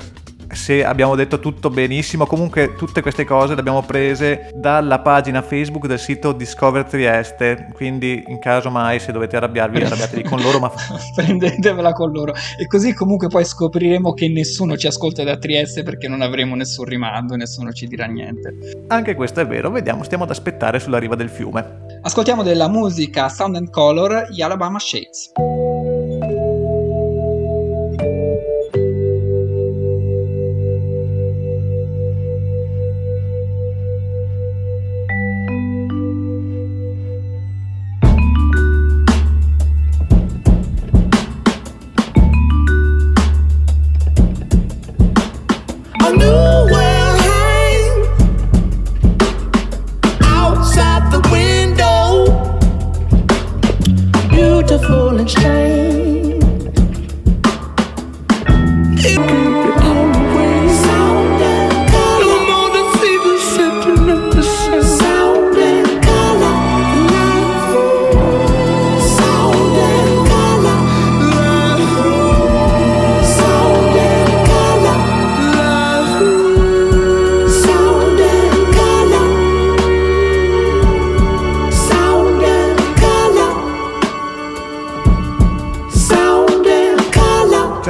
se 0.52 0.84
abbiamo 0.84 1.16
detto 1.16 1.40
tutto 1.40 1.70
benissimo, 1.70 2.26
comunque 2.26 2.76
tutte 2.76 3.02
queste 3.02 3.26
cose 3.26 3.54
le 3.54 3.60
abbiamo 3.60 3.82
prese 3.84 4.50
dalla 4.54 5.00
pagina 5.00 5.42
Facebook 5.42 5.88
del 5.88 6.00
sito 6.00 6.32
Discover 6.32 6.86
Trieste, 6.86 7.70
quindi 7.74 8.24
in 8.28 8.40
caso 8.40 8.70
mai 8.70 9.00
se 9.00 9.12
dovete 9.12 9.36
arrabbiarvi 9.38 9.82
arrabbiatevi 9.84 10.24
con 10.24 10.42
loro, 10.42 10.60
ma 10.60 10.72
prendetevela 11.16 11.94
con 11.94 12.12
loro. 12.12 12.34
E 12.58 12.68
così 12.68 12.94
comunque 12.94 13.28
poi 13.28 13.46
scopriremo 13.46 14.14
che 14.14 14.30
nessuno 14.30 14.78
ci 14.78 14.88
ascolta 14.88 15.24
da 15.24 15.38
Trieste 15.38 15.84
perché 15.84 16.08
non 16.08 16.22
avremo 16.22 16.56
nessun 16.56 16.86
rimando, 16.86 17.36
nessuno 17.36 17.72
ci 17.72 17.88
dirà 17.88 18.06
niente. 18.06 18.86
Anche 18.88 19.16
questo 19.16 19.42
è 19.42 19.48
vero, 19.48 19.70
vediamo, 19.70 20.04
stiamo 20.04 20.24
ad 20.24 20.30
aspettare 20.30 20.80
sulla 20.80 20.98
riva 20.98 21.16
del 21.16 21.30
fiume. 21.30 21.84
Ascoltiamo 22.02 22.44
della 22.44 22.68
musica 22.68 23.30
Sound 23.30 23.56
and 23.56 23.70
Color, 23.70 24.28
gli 24.32 24.42
Alabama 24.42 24.80
Shades. 24.80 25.32
much. 55.26 55.55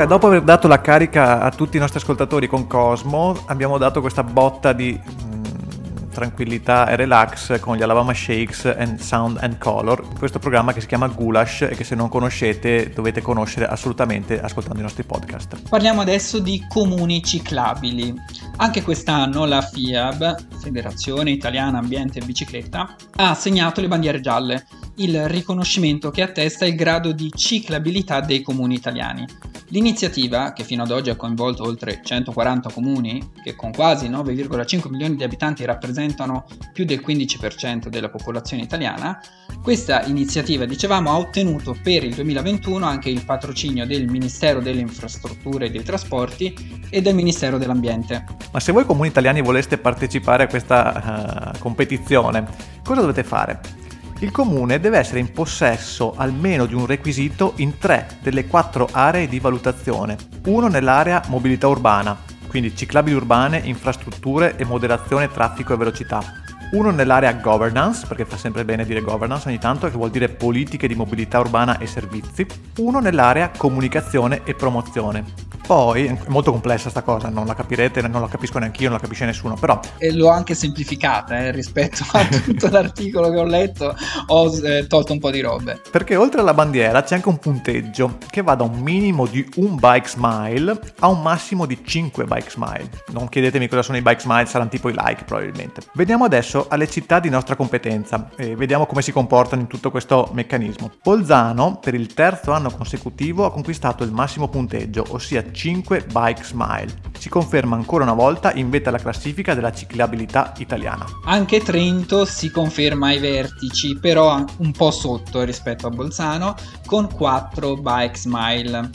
Cioè, 0.05 0.13
dopo 0.13 0.27
aver 0.27 0.43
dato 0.43 0.67
la 0.67 0.81
carica 0.81 1.41
a 1.41 1.49
tutti 1.49 1.77
i 1.77 1.79
nostri 1.79 1.97
ascoltatori 1.97 2.45
con 2.45 2.67
Cosmo, 2.67 3.35
abbiamo 3.47 3.79
dato 3.79 4.01
questa 4.01 4.23
botta 4.23 4.71
di 4.71 4.91
mh, 4.93 6.09
tranquillità 6.09 6.87
e 6.87 6.95
relax 6.95 7.59
con 7.59 7.75
gli 7.75 7.81
Alabama 7.81 8.13
Shakes 8.13 8.65
and 8.77 8.99
Sound 8.99 9.39
and 9.41 9.57
Color, 9.57 10.05
questo 10.19 10.37
programma 10.37 10.73
che 10.73 10.81
si 10.81 10.85
chiama 10.85 11.07
Gulash 11.07 11.63
e 11.63 11.75
che 11.75 11.83
se 11.83 11.95
non 11.95 12.09
conoscete 12.09 12.91
dovete 12.93 13.23
conoscere 13.23 13.65
assolutamente 13.65 14.39
ascoltando 14.39 14.77
i 14.77 14.83
nostri 14.83 15.05
podcast. 15.05 15.69
Parliamo 15.69 16.01
adesso 16.01 16.37
di 16.37 16.63
comuni 16.69 17.23
ciclabili. 17.23 18.13
Anche 18.57 18.83
quest'anno 18.83 19.45
la 19.45 19.63
FIAB, 19.63 20.59
Federazione 20.61 21.31
Italiana 21.31 21.79
Ambiente 21.79 22.19
e 22.19 22.25
Bicicletta, 22.25 22.95
ha 23.15 23.31
assegnato 23.31 23.81
le 23.81 23.87
bandiere 23.87 24.21
gialle, 24.21 24.67
il 24.97 25.27
riconoscimento 25.27 26.11
che 26.11 26.21
attesta 26.21 26.65
il 26.65 26.75
grado 26.75 27.11
di 27.11 27.31
ciclabilità 27.35 28.21
dei 28.21 28.41
comuni 28.41 28.75
italiani. 28.75 29.25
L'iniziativa, 29.69 30.53
che 30.53 30.63
fino 30.63 30.83
ad 30.83 30.91
oggi 30.91 31.09
ha 31.09 31.15
coinvolto 31.15 31.63
oltre 31.63 32.01
140 32.03 32.69
comuni, 32.69 33.31
che 33.43 33.55
con 33.55 33.71
quasi 33.71 34.07
9,5 34.07 34.89
milioni 34.89 35.15
di 35.15 35.23
abitanti 35.23 35.65
rappresentano 35.65 36.45
più 36.71 36.85
del 36.85 37.01
15% 37.05 37.87
della 37.87 38.09
popolazione 38.09 38.61
italiana, 38.61 39.19
questa 39.63 40.05
iniziativa, 40.05 40.65
dicevamo, 40.65 41.09
ha 41.09 41.17
ottenuto 41.17 41.75
per 41.81 42.03
il 42.03 42.13
2021 42.13 42.85
anche 42.85 43.09
il 43.09 43.25
patrocinio 43.25 43.87
del 43.87 44.07
Ministero 44.07 44.61
delle 44.61 44.81
Infrastrutture 44.81 45.65
e 45.65 45.71
dei 45.71 45.83
Trasporti 45.83 46.85
e 46.89 47.01
del 47.01 47.15
Ministero 47.15 47.57
dell'Ambiente. 47.57 48.23
Ma 48.51 48.59
se 48.59 48.71
voi 48.71 48.85
comuni 48.85 49.09
italiani 49.09 49.41
voleste 49.41 49.79
partecipare 49.79 50.43
a 50.43 50.47
questa 50.47 51.51
uh, 51.53 51.59
competizione, 51.59 52.45
cosa 52.83 53.01
dovete 53.01 53.23
fare? 53.23 53.83
Il 54.19 54.31
comune 54.31 54.79
deve 54.79 54.97
essere 54.97 55.19
in 55.19 55.31
possesso 55.31 56.13
almeno 56.15 56.65
di 56.65 56.73
un 56.73 56.85
requisito 56.85 57.53
in 57.57 57.77
tre 57.77 58.07
delle 58.21 58.47
quattro 58.47 58.87
aree 58.91 59.27
di 59.27 59.39
valutazione. 59.39 60.15
Uno 60.45 60.67
nell'area 60.67 61.21
mobilità 61.27 61.67
urbana, 61.67 62.17
quindi 62.47 62.75
ciclabili 62.75 63.15
urbane, 63.15 63.57
infrastrutture 63.57 64.55
e 64.55 64.63
moderazione 64.63 65.29
traffico 65.29 65.73
e 65.73 65.77
velocità. 65.77 66.23
Uno 66.71 66.91
nell'area 66.91 67.33
governance, 67.33 68.07
perché 68.07 68.25
fa 68.25 68.37
sempre 68.37 68.65
bene 68.65 68.85
dire 68.85 69.01
governance 69.01 69.47
ogni 69.47 69.59
tanto, 69.59 69.89
che 69.89 69.97
vuol 69.97 70.09
dire 70.09 70.29
politiche 70.29 70.87
di 70.87 70.95
mobilità 70.95 71.39
urbana 71.39 71.77
e 71.77 71.85
servizi. 71.85 72.45
Uno 72.77 72.99
nell'area 72.99 73.51
comunicazione 73.55 74.41
e 74.45 74.55
promozione, 74.55 75.23
poi 75.65 76.05
è 76.05 76.17
molto 76.27 76.51
complessa 76.51 76.89
sta 76.89 77.01
cosa, 77.01 77.29
non 77.29 77.45
la 77.45 77.55
capirete, 77.55 78.01
non 78.07 78.21
la 78.21 78.27
capisco 78.27 78.59
neanche 78.59 78.81
io, 78.81 78.89
non 78.89 78.97
la 78.97 79.03
capisce 79.03 79.25
nessuno, 79.25 79.55
però... 79.55 79.79
E 79.97 80.13
l'ho 80.13 80.29
anche 80.29 80.53
semplificata 80.53 81.37
eh, 81.37 81.51
rispetto 81.51 82.03
a 82.11 82.25
tutto 82.43 82.69
l'articolo 82.69 83.29
che 83.29 83.37
ho 83.37 83.45
letto, 83.45 83.95
ho 84.27 84.55
eh, 84.63 84.87
tolto 84.87 85.13
un 85.13 85.19
po' 85.19 85.31
di 85.31 85.41
robe. 85.41 85.81
Perché 85.89 86.15
oltre 86.15 86.41
alla 86.41 86.53
bandiera 86.53 87.03
c'è 87.03 87.15
anche 87.15 87.29
un 87.29 87.37
punteggio 87.37 88.17
che 88.29 88.41
va 88.41 88.55
da 88.55 88.63
un 88.63 88.79
minimo 88.79 89.25
di 89.25 89.47
un 89.55 89.75
bike 89.75 90.07
smile 90.07 90.79
a 90.99 91.07
un 91.07 91.21
massimo 91.21 91.65
di 91.65 91.79
5 91.83 92.25
bike 92.25 92.49
smile. 92.49 92.89
Non 93.07 93.27
chiedetemi 93.29 93.67
cosa 93.67 93.81
sono 93.81 93.97
i 93.97 94.01
bike 94.01 94.19
smile, 94.19 94.45
saranno 94.45 94.69
tipo 94.69 94.89
i 94.89 94.95
like 94.95 95.23
probabilmente. 95.23 95.81
Veniamo 95.93 96.25
adesso 96.25 96.67
alle 96.69 96.87
città 96.87 97.19
di 97.19 97.29
nostra 97.29 97.55
competenza 97.55 98.29
e 98.35 98.55
vediamo 98.55 98.85
come 98.85 99.01
si 99.01 99.11
comportano 99.11 99.61
in 99.61 99.67
tutto 99.67 99.91
questo 99.91 100.29
meccanismo. 100.33 100.91
Bolzano 101.01 101.79
per 101.81 101.93
il 101.93 102.13
terzo 102.13 102.51
anno 102.51 102.69
consecutivo 102.69 103.45
ha 103.45 103.51
conquistato 103.51 104.03
il 104.03 104.11
massimo 104.11 104.47
punteggio, 104.47 105.05
ossia 105.09 105.51
5 105.55 106.07
Bike 106.11 106.43
Smile. 106.43 106.93
Si 107.17 107.29
conferma 107.29 107.77
ancora 107.77 108.03
una 108.03 108.13
volta 108.13 108.53
in 108.53 108.69
vetta 108.69 108.89
alla 108.89 108.99
classifica 108.99 109.53
della 109.55 109.71
ciclabilità 109.71 110.53
italiana. 110.57 111.05
Anche 111.23 111.61
Trento 111.61 112.25
si 112.25 112.51
conferma 112.51 113.07
ai 113.07 113.19
vertici, 113.19 113.97
però 113.97 114.43
un 114.57 114.71
po' 114.71 114.91
sotto 114.91 115.43
rispetto 115.43 115.87
a 115.87 115.89
Bolzano, 115.91 116.55
con 116.85 117.09
4 117.09 117.77
Bike 117.77 118.17
Smile. 118.17 118.89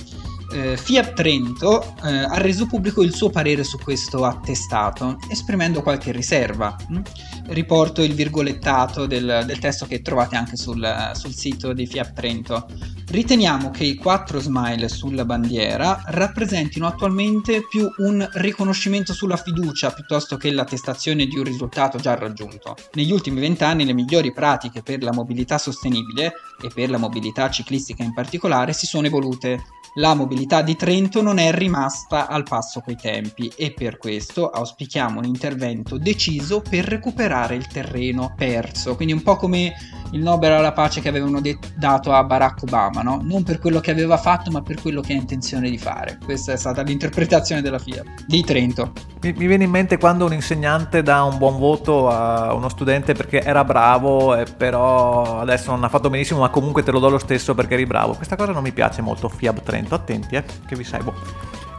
Eh, 0.52 0.76
Fiat 0.76 1.14
Trento 1.14 1.95
eh, 2.05 2.11
ha 2.11 2.37
reso 2.38 2.67
pubblico 2.67 3.02
il 3.02 3.14
suo 3.14 3.31
parere 3.31 3.64
su 3.64 3.79
questo 3.79 4.25
attestato, 4.25 5.17
esprimendo 5.31 5.81
qualche 5.81 6.12
riserva. 6.12 6.76
Mm? 6.93 7.00
Riporto 7.47 8.02
il 8.02 8.14
virgolettato 8.14 9.07
del, 9.07 9.45
del, 9.47 9.59
testo 9.59 9.87
che 9.87 10.02
trovate 10.02 10.37
anche 10.37 10.57
sul, 10.57 11.11
sul 11.14 11.33
sito 11.33 11.73
di 11.73 11.87
Fiat 11.87 12.12
Trento. 12.12 12.67
Riteniamo 13.11 13.71
che 13.71 13.83
i 13.83 13.97
quattro 13.97 14.38
smile 14.38 14.88
sulla 14.88 15.25
bandiera 15.25 16.00
rappresentino 16.07 16.87
attualmente 16.87 17.67
più 17.69 17.90
un 17.97 18.25
riconoscimento 18.35 19.12
sulla 19.12 19.37
fiducia 19.37 19.90
piuttosto 19.90 20.37
che 20.37 20.52
l'attestazione 20.52 21.26
di 21.26 21.37
un 21.37 21.43
risultato 21.43 21.99
già 21.99 22.14
raggiunto. 22.14 22.76
Negli 22.93 23.11
ultimi 23.11 23.40
vent'anni 23.40 23.85
le 23.85 23.95
migliori 23.95 24.33
pratiche 24.33 24.83
per 24.83 25.02
la 25.02 25.12
mobilità 25.12 25.59
sostenibile 25.59 26.35
e 26.62 26.71
per 26.73 26.88
la 26.88 26.99
mobilità 26.99 27.50
ciclistica 27.50 28.05
in 28.05 28.14
particolare 28.14 28.73
si 28.73 28.87
sono 28.87 29.09
evolute 29.09 29.61
la 29.94 30.14
mobilità 30.14 30.62
di 30.62 30.76
Trento 30.76 31.23
non 31.23 31.38
è 31.38 31.52
rimasta 31.52 32.28
al 32.28 32.44
passo 32.44 32.80
coi 32.80 32.97
tempi 32.97 33.52
e 33.56 33.73
per 33.73 33.99
questo 33.99 34.49
auspichiamo 34.49 35.18
un 35.18 35.25
intervento 35.25 35.99
deciso 35.99 36.61
per 36.61 36.85
recuperare 36.85 37.56
il 37.56 37.66
terreno 37.66 38.32
perso, 38.37 38.94
quindi 38.94 39.14
un 39.14 39.23
po' 39.23 39.37
come 39.37 39.73
il 40.12 40.23
Nobel 40.23 40.52
alla 40.52 40.73
pace 40.73 41.00
che 41.00 41.09
avevano 41.09 41.40
de- 41.40 41.59
dato 41.75 42.12
a 42.12 42.23
Barack 42.25 42.62
Obama, 42.62 43.02
no? 43.02 43.20
non 43.23 43.42
per 43.42 43.59
quello 43.59 43.80
che 43.80 43.90
aveva 43.90 44.16
fatto 44.16 44.50
ma 44.50 44.62
per 44.62 44.80
quello 44.80 45.00
che 45.00 45.12
ha 45.12 45.16
intenzione 45.16 45.70
di 45.70 45.78
fare. 45.78 46.18
Questa 46.25 46.52
è 46.52 46.56
stata 46.56 46.82
l'interpretazione 46.82 47.62
della 47.62 47.78
Fiat 47.78 48.25
di 48.26 48.42
Trento. 48.42 48.92
Mi, 49.23 49.32
mi 49.32 49.47
viene 49.47 49.64
in 49.64 49.70
mente 49.70 49.99
quando 49.99 50.25
un 50.25 50.32
insegnante 50.32 51.02
dà 51.02 51.23
un 51.23 51.38
buon 51.38 51.59
voto 51.59 52.09
a 52.09 52.54
uno 52.54 52.68
studente 52.68 53.12
perché 53.12 53.42
era 53.42 53.64
bravo, 53.64 54.35
e 54.35 54.44
però 54.44 55.40
adesso 55.40 55.70
non 55.70 55.85
ha 55.85 55.88
fatto 55.88 56.11
benissimo, 56.11 56.40
ma 56.40 56.49
comunque 56.49 56.82
te 56.82 56.90
lo 56.90 56.99
do 56.99 57.09
lo 57.09 57.18
stesso 57.18 57.54
perché 57.54 57.75
eri 57.75 57.87
bravo. 57.87 58.14
Questa 58.14 58.37
cosa 58.37 58.52
non 58.52 58.62
mi 58.62 58.73
piace 58.73 59.02
molto, 59.02 59.28
Fiat 59.28 59.62
Trento, 59.62 59.80
attenti 59.89 60.37
eh, 60.37 60.45
che 60.67 60.77
vi 60.77 60.85
seguo. 60.85 61.15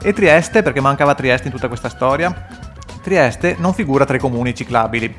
E 0.02 0.14
Trieste, 0.14 0.62
perché 0.64 0.82
mancava 0.82 1.16
Trieste 1.16 1.48
in 1.48 1.54
tutta 1.54 1.68
questa 1.68 1.90
storia. 1.90 2.48
Trieste 3.02 3.56
non 3.60 3.74
figura 3.74 4.06
tra 4.06 4.16
i 4.16 4.20
comuni 4.20 4.54
ciclabili, 4.54 5.16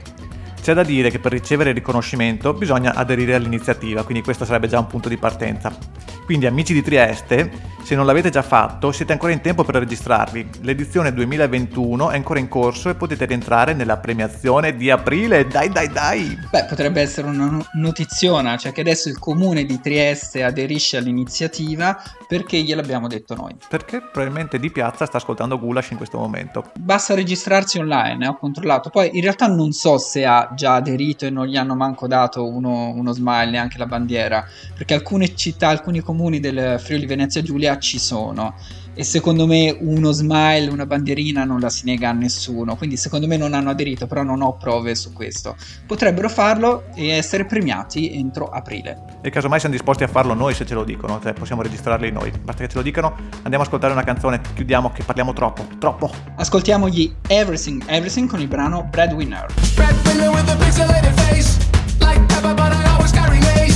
c'è 0.63 0.75
da 0.75 0.85
dire 0.85 1.11
che 1.11 1.19
per 1.19 1.33
ricevere 1.33 1.71
il 1.71 1.75
riconoscimento 1.75 2.53
bisogna 2.53 2.95
aderire 2.95 3.35
all'iniziativa, 3.35 4.05
quindi 4.05 4.23
questo 4.23 4.45
sarebbe 4.45 4.69
già 4.69 4.79
un 4.79 4.87
punto 4.87 5.09
di 5.09 5.17
partenza. 5.17 5.77
Quindi 6.25 6.47
amici 6.47 6.73
di 6.73 6.83
Trieste, 6.83 7.51
se 7.83 7.97
non 7.97 8.07
l'avete 8.07 8.31
già 8.31 8.43
fatto, 8.43 8.93
siete 8.93 9.11
ancora 9.11 9.33
in 9.33 9.41
tempo 9.41 9.65
per 9.65 9.75
registrarvi. 9.75 10.49
L'edizione 10.61 11.13
2021 11.13 12.11
è 12.11 12.15
ancora 12.15 12.39
in 12.39 12.47
corso 12.47 12.91
e 12.91 12.95
potete 12.95 13.25
rientrare 13.25 13.75
nella 13.75 13.97
premiazione 13.97 14.77
di 14.77 14.89
aprile. 14.89 15.49
Dai, 15.49 15.69
dai, 15.69 15.89
dai! 15.89 16.39
Beh, 16.49 16.67
potrebbe 16.67 17.01
essere 17.01 17.27
una 17.27 17.61
notiziona, 17.73 18.57
cioè 18.57 18.71
che 18.71 18.83
adesso 18.83 19.09
il 19.09 19.19
comune 19.19 19.65
di 19.65 19.81
Trieste 19.81 20.45
aderisce 20.45 20.97
all'iniziativa 20.97 22.01
perché 22.33 22.63
gliel'abbiamo 22.63 23.09
detto 23.09 23.35
noi. 23.35 23.55
Perché 23.69 24.01
probabilmente 24.01 24.59
di 24.59 24.71
piazza 24.71 25.05
sta 25.05 25.19
ascoltando 25.19 25.59
Gulash 25.59 25.91
in 25.91 25.99
questo 25.99 26.17
momento. 26.17 26.71
Basta 26.79 27.15
registrarsi 27.15 27.77
online, 27.77 28.25
eh, 28.25 28.29
ho 28.29 28.39
controllato. 28.39 28.89
Poi 28.89 29.11
in 29.13 29.21
realtà 29.21 29.49
non 29.49 29.73
so 29.73 29.99
se 29.99 30.25
ha 30.25 30.51
già 30.55 30.77
aderito 30.77 31.27
e 31.27 31.31
non 31.31 31.47
gli 31.47 31.59
hanno 31.59 31.75
manco 31.75 32.07
dato 32.07 32.49
uno, 32.49 32.89
uno 32.89 33.13
smile, 33.13 33.51
neanche 33.51 33.77
la 33.77 33.85
bandiera, 33.85 34.47
perché 34.75 34.95
alcune 34.95 35.35
città, 35.35 35.69
alcuni 35.69 36.01
comuni 36.01 36.41
del 36.41 36.81
Friuli 36.81 37.05
Venezia 37.05 37.43
Giulia 37.43 37.79
ci 37.79 37.99
sono 37.99 38.55
e 38.95 39.05
secondo 39.05 39.47
me 39.47 39.77
uno 39.81 40.13
smile, 40.13 40.69
una 40.71 40.87
bandierina 40.87 41.45
non 41.45 41.61
la 41.61 41.71
si 41.71 41.85
nega 41.85 42.11
a 42.11 42.13
nessuno, 42.13 42.77
quindi 42.77 42.97
secondo 42.97 43.27
me 43.27 43.37
non 43.37 43.55
hanno 43.55 43.71
aderito, 43.71 44.07
però 44.07 44.23
non 44.23 44.43
ho 44.43 44.57
prove 44.57 44.95
su 44.95 45.13
questo. 45.13 45.57
Potrebbero 45.87 46.29
farlo 46.29 46.85
e 46.95 47.09
essere 47.09 47.45
premiati 47.45 48.13
entro 48.15 48.49
aprile. 48.49 49.19
E 49.23 49.31
casomai 49.31 49.61
siamo 49.61 49.75
disposti 49.75 50.05
a 50.05 50.09
farlo 50.09 50.35
noi 50.35 50.55
se 50.55 50.67
ce 50.67 50.75
lo 50.75 50.85
dicono, 50.85 51.21
cioè 51.23 51.33
possiamo 51.33 51.63
registrarli 51.63 52.11
noi, 52.11 52.31
basta 52.43 52.63
che 52.63 52.69
ce 52.69 52.77
lo 52.77 52.83
dicano. 52.83 53.15
Andiamo 53.43 53.65
a 53.65 53.67
ascoltare 53.67 53.93
una 53.93 54.05
canzone, 54.05 54.41
chiudiamo 54.55 54.91
che 54.91 55.03
parliamo 55.05 55.33
troppo, 55.33 55.67
troppo. 55.79 56.11
Ascoltiamo 56.37 56.89
gli 56.89 57.13
Everything 57.29 57.83
Everything 57.87 58.29
con 58.29 58.41
il 58.41 58.49
brano 58.49 58.89
Breadwinner. 58.91 59.47
Breadwinner 59.75 60.31
with 60.31 60.49
a 60.49 60.57
pixelated 60.57 61.13
face, 61.21 61.59
like 62.01 62.21
pepper 62.29 62.55
but 62.55 62.73
I 62.73 62.85
always 62.91 63.13
carry 63.13 63.41
lace. 63.41 63.72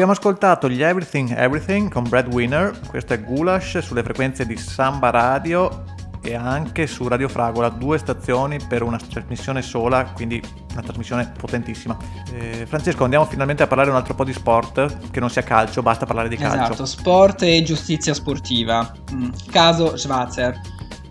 Abbiamo 0.00 0.18
ascoltato 0.18 0.70
gli 0.70 0.82
Everything 0.82 1.36
Everything 1.36 1.92
con 1.92 2.08
Breadwinner, 2.08 2.74
questo 2.88 3.12
è 3.12 3.20
Gulash 3.20 3.80
sulle 3.80 4.02
frequenze 4.02 4.46
di 4.46 4.56
Samba 4.56 5.10
Radio 5.10 5.84
e 6.22 6.34
anche 6.34 6.86
su 6.86 7.06
Radio 7.06 7.28
Fragola, 7.28 7.68
due 7.68 7.98
stazioni 7.98 8.58
per 8.66 8.82
una 8.82 8.96
trasmissione 8.96 9.60
sola, 9.60 10.04
quindi 10.14 10.42
una 10.72 10.80
trasmissione 10.80 11.30
potentissima. 11.36 11.98
Eh, 12.32 12.64
Francesco, 12.66 13.04
andiamo 13.04 13.26
finalmente 13.26 13.62
a 13.62 13.66
parlare 13.66 13.90
un 13.90 13.96
altro 13.96 14.14
po' 14.14 14.24
di 14.24 14.32
sport, 14.32 15.10
che 15.10 15.20
non 15.20 15.28
sia 15.28 15.42
calcio, 15.42 15.82
basta 15.82 16.06
parlare 16.06 16.30
di 16.30 16.36
calcio. 16.36 16.72
Esatto, 16.72 16.86
sport 16.86 17.42
e 17.42 17.62
giustizia 17.62 18.14
sportiva. 18.14 18.90
Mm. 19.12 19.28
Caso 19.50 19.98
Schwarzer 19.98 20.58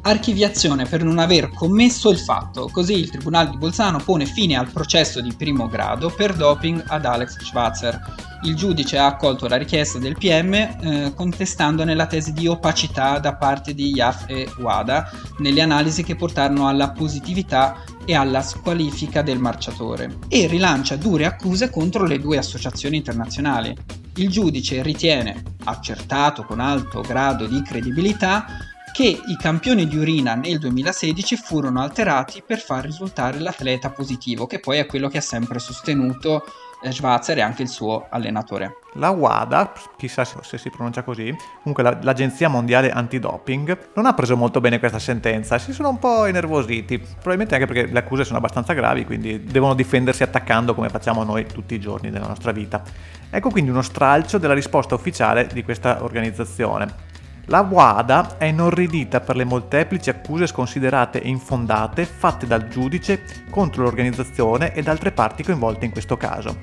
archiviazione 0.02 0.86
per 0.86 1.04
non 1.04 1.20
aver 1.20 1.50
commesso 1.54 2.10
il 2.10 2.18
fatto. 2.18 2.70
Così 2.72 2.94
il 2.94 3.10
Tribunale 3.10 3.50
di 3.50 3.58
Bolzano 3.58 4.00
pone 4.00 4.26
fine 4.26 4.56
al 4.56 4.72
processo 4.72 5.22
di 5.22 5.34
primo 5.34 5.68
grado 5.68 6.10
per 6.10 6.36
doping 6.36 6.84
ad 6.88 7.06
Alex 7.06 7.44
Schwarzer. 7.44 8.28
Il 8.44 8.56
giudice 8.56 8.98
ha 8.98 9.06
accolto 9.06 9.50
la 9.50 9.58
richiesta 9.58 10.00
del 10.00 10.18
PM 10.18 10.54
eh, 10.54 11.12
contestandone 11.14 11.94
la 11.94 12.06
tesi 12.06 12.32
di 12.32 12.48
opacità 12.48 13.20
da 13.20 13.36
parte 13.36 13.74
di 13.74 13.94
IAF 13.94 14.26
e 14.28 14.50
WADA 14.58 15.12
nelle 15.40 15.62
analisi 15.62 16.04
che 16.04 16.16
portarono 16.16 16.70
alla 16.70 16.92
positività 16.92 17.84
e 18.06 18.16
alla 18.16 18.42
squalifica 18.42 19.22
del 19.22 19.40
marciatore 19.40 20.20
e 20.30 20.48
rilancia 20.48 20.96
dure 20.96 21.26
accuse 21.26 21.70
contro 21.70 22.06
le 22.06 22.20
due 22.20 22.38
associazioni 22.38 22.96
internazionali. 22.96 23.76
il 24.16 24.30
giudice 24.30 24.82
ritiene, 24.82 25.44
accertato 25.66 26.44
con 26.44 26.60
alto 26.60 27.02
grado 27.02 27.46
di 27.46 27.62
credibilità, 27.62 28.69
che 28.92 29.04
i 29.04 29.38
campioni 29.38 29.88
di 29.88 29.98
urina 29.98 30.36
nel 30.36 30.60
2016 30.60 31.36
furono 31.38 31.82
alterati 31.82 32.44
per 32.46 32.60
far 32.60 32.84
risultare 32.84 33.40
l'atleta 33.40 33.90
positivo, 33.90 34.48
che 34.48 34.60
poi 34.60 34.78
è 34.78 34.86
quello 34.86 35.08
che 35.08 35.18
ha 35.18 35.22
sempre 35.22 35.60
sostenuto 35.60 36.44
eh, 36.82 36.92
Schwarzer 36.92 37.38
e 37.38 37.42
anche 37.42 37.62
il 37.62 37.68
suo 37.68 38.08
allenatore. 38.10 38.78
La 38.94 39.10
WADA, 39.10 39.72
chissà 39.98 40.24
se 40.26 40.58
si 40.58 40.70
pronuncia 40.70 41.04
così, 41.04 41.36
comunque 41.62 41.84
la, 41.84 41.98
l'Agenzia 42.02 42.48
Mondiale 42.48 42.90
Antidoping, 42.90 43.90
non 43.96 44.06
ha 44.06 44.14
preso 44.14 44.36
molto 44.36 44.62
bene 44.62 44.80
questa 44.80 45.00
sentenza, 45.00 45.58
si 45.60 45.74
sono 45.74 45.90
un 45.90 46.00
po' 46.00 46.26
innervositi, 46.26 46.98
probabilmente 46.98 47.56
anche 47.56 47.68
perché 47.68 47.92
le 47.92 48.00
accuse 48.00 48.24
sono 48.24 48.38
abbastanza 48.38 48.74
gravi, 48.74 49.06
quindi 49.06 49.44
devono 49.44 49.76
difendersi 49.76 50.24
attaccando 50.24 50.74
come 50.74 50.90
facciamo 50.90 51.24
noi 51.24 51.46
tutti 51.46 51.76
i 51.76 51.80
giorni 51.80 52.10
della 52.10 52.28
nostra 52.28 52.52
vita. 52.52 52.82
Ecco 53.30 53.50
quindi 53.50 53.70
uno 53.70 53.84
stralcio 53.84 54.38
della 54.38 54.54
risposta 54.54 54.96
ufficiale 54.96 55.48
di 55.48 55.64
questa 55.64 56.04
organizzazione. 56.04 57.09
La 57.50 57.62
WADA 57.62 58.38
è 58.38 58.46
inorridita 58.46 59.22
per 59.22 59.36
le 59.36 59.44
molteplici 59.44 60.12
accuse 60.12 60.46
sconsiderate 60.46 61.20
e 61.20 61.30
infondate 61.30 62.06
fatte 62.06 62.46
dal 62.46 62.68
giudice 62.68 63.24
contro 63.50 63.82
l'organizzazione 63.82 64.72
ed 64.76 64.88
altre 64.88 65.12
parti 65.12 65.42
coinvolte 65.42 65.86
in 65.86 65.92
questo 65.92 66.16
caso. 66.16 66.60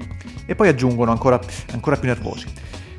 E 0.47 0.55
poi 0.55 0.69
aggiungono 0.69 1.11
ancora, 1.11 1.41
ancora 1.73 1.97
più 1.97 2.07
nervosi. 2.07 2.47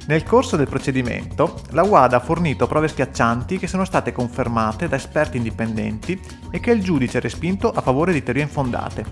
Nel 0.08 0.24
corso 0.24 0.58
del 0.58 0.68
procedimento, 0.68 1.62
la 1.70 1.84
WADA 1.84 2.18
ha 2.18 2.20
fornito 2.20 2.68
prove 2.68 2.90
schiaccianti 2.90 3.58
che 3.58 3.68
sono 3.68 3.86
state 3.86 4.12
confermate 4.12 4.90
da 4.90 4.98
esperti 4.98 5.38
indipendenti 5.38 6.20
e 6.52 6.60
che 6.60 6.72
il 6.72 6.84
giudice 6.84 7.20
ha 7.20 7.22
respinto 7.22 7.72
a 7.72 7.80
favore 7.80 8.12
di 8.12 8.22
teorie 8.22 8.44
infondate. 8.44 9.06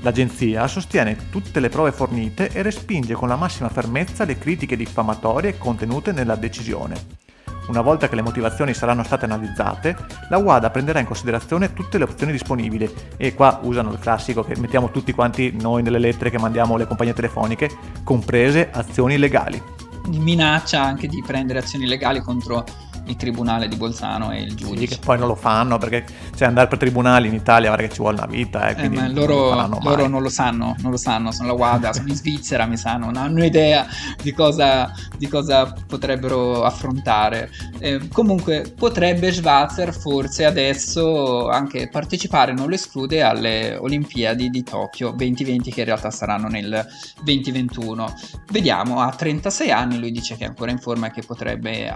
L'agenzia 0.00 0.66
sostiene 0.68 1.28
tutte 1.28 1.60
le 1.60 1.68
prove 1.68 1.92
fornite 1.92 2.48
e 2.48 2.62
respinge 2.62 3.12
con 3.12 3.28
la 3.28 3.36
massima 3.36 3.68
fermezza 3.68 4.24
le 4.24 4.38
critiche 4.38 4.74
diffamatorie 4.74 5.58
contenute 5.58 6.12
nella 6.12 6.36
decisione. 6.36 7.20
Una 7.68 7.80
volta 7.80 8.08
che 8.08 8.16
le 8.16 8.22
motivazioni 8.22 8.74
saranno 8.74 9.04
state 9.04 9.24
analizzate, 9.24 9.96
la 10.28 10.38
WADA 10.38 10.70
prenderà 10.70 10.98
in 10.98 11.06
considerazione 11.06 11.72
tutte 11.72 11.96
le 11.96 12.04
opzioni 12.04 12.32
disponibili 12.32 12.92
e 13.16 13.34
qua 13.34 13.60
usano 13.62 13.92
il 13.92 13.98
classico 13.98 14.42
che 14.42 14.58
mettiamo 14.58 14.90
tutti 14.90 15.12
quanti 15.12 15.56
noi 15.60 15.82
nelle 15.82 15.98
lettere 15.98 16.30
che 16.30 16.38
mandiamo 16.38 16.74
alle 16.74 16.86
compagnie 16.86 17.14
telefoniche, 17.14 17.70
comprese 18.02 18.70
azioni 18.70 19.16
legali. 19.16 19.62
Minaccia 20.08 20.82
anche 20.82 21.06
di 21.06 21.22
prendere 21.24 21.60
azioni 21.60 21.86
legali 21.86 22.20
contro 22.20 22.64
il 23.06 23.16
tribunale 23.16 23.68
di 23.68 23.76
Bolzano 23.76 24.30
e 24.32 24.40
il 24.42 24.54
giudice. 24.54 24.80
Sì, 24.80 24.86
che 24.86 24.98
poi 25.04 25.18
non 25.18 25.28
lo 25.28 25.34
fanno 25.34 25.78
perché 25.78 26.04
cioè, 26.36 26.48
andare 26.48 26.68
per 26.68 26.78
tribunali 26.78 27.28
in 27.28 27.34
Italia 27.34 27.68
guarda 27.68 27.86
che 27.86 27.92
ci 27.92 28.00
vuole 28.00 28.16
una 28.16 28.26
vita. 28.26 28.68
Eh, 28.68 28.84
eh, 28.84 28.88
ma 28.88 29.08
loro, 29.08 29.54
non, 29.54 29.78
loro 29.82 30.06
non, 30.06 30.22
lo 30.22 30.28
sanno, 30.28 30.74
non 30.80 30.90
lo 30.90 30.96
sanno, 30.96 31.32
sono 31.32 31.48
la 31.48 31.54
WADA, 31.54 31.92
sono 31.92 32.08
in 32.08 32.14
Svizzera, 32.14 32.66
mi 32.66 32.76
sa, 32.76 32.96
non 32.96 33.16
hanno 33.16 33.44
idea 33.44 33.86
di 34.22 34.32
cosa, 34.32 34.92
di 35.16 35.28
cosa 35.28 35.72
potrebbero 35.86 36.64
affrontare. 36.64 37.50
Eh, 37.78 38.08
comunque 38.08 38.72
potrebbe 38.76 39.32
Schwarzer 39.32 39.94
forse 39.94 40.44
adesso 40.44 41.48
anche 41.48 41.88
partecipare, 41.88 42.52
non 42.52 42.68
lo 42.68 42.74
esclude, 42.74 43.22
alle 43.22 43.76
Olimpiadi 43.76 44.48
di 44.48 44.62
Tokyo 44.62 45.10
2020 45.10 45.72
che 45.72 45.80
in 45.80 45.86
realtà 45.86 46.10
saranno 46.10 46.48
nel 46.48 46.86
2021. 47.22 48.14
Vediamo, 48.50 49.00
ha 49.00 49.10
36 49.10 49.70
anni, 49.70 49.98
lui 49.98 50.12
dice 50.12 50.36
che 50.36 50.44
è 50.44 50.48
ancora 50.48 50.70
in 50.70 50.78
forma 50.78 51.08
e 51.08 51.10
che 51.10 51.22
potrebbe 51.22 51.92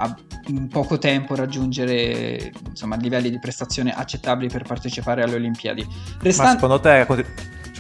in 0.47 0.69
poco 0.69 0.96
poco 0.97 0.99
tempo 0.99 1.35
raggiungere 1.35 2.53
insomma, 2.67 2.97
livelli 2.97 3.31
di 3.31 3.39
prestazione 3.39 3.93
accettabili 3.93 4.49
per 4.49 4.65
partecipare 4.65 5.23
alle 5.23 5.37
Olimpiadi. 5.37 5.87
Restan- 6.21 6.47
Ma 6.47 6.53
secondo 6.53 6.81
te 6.81 7.07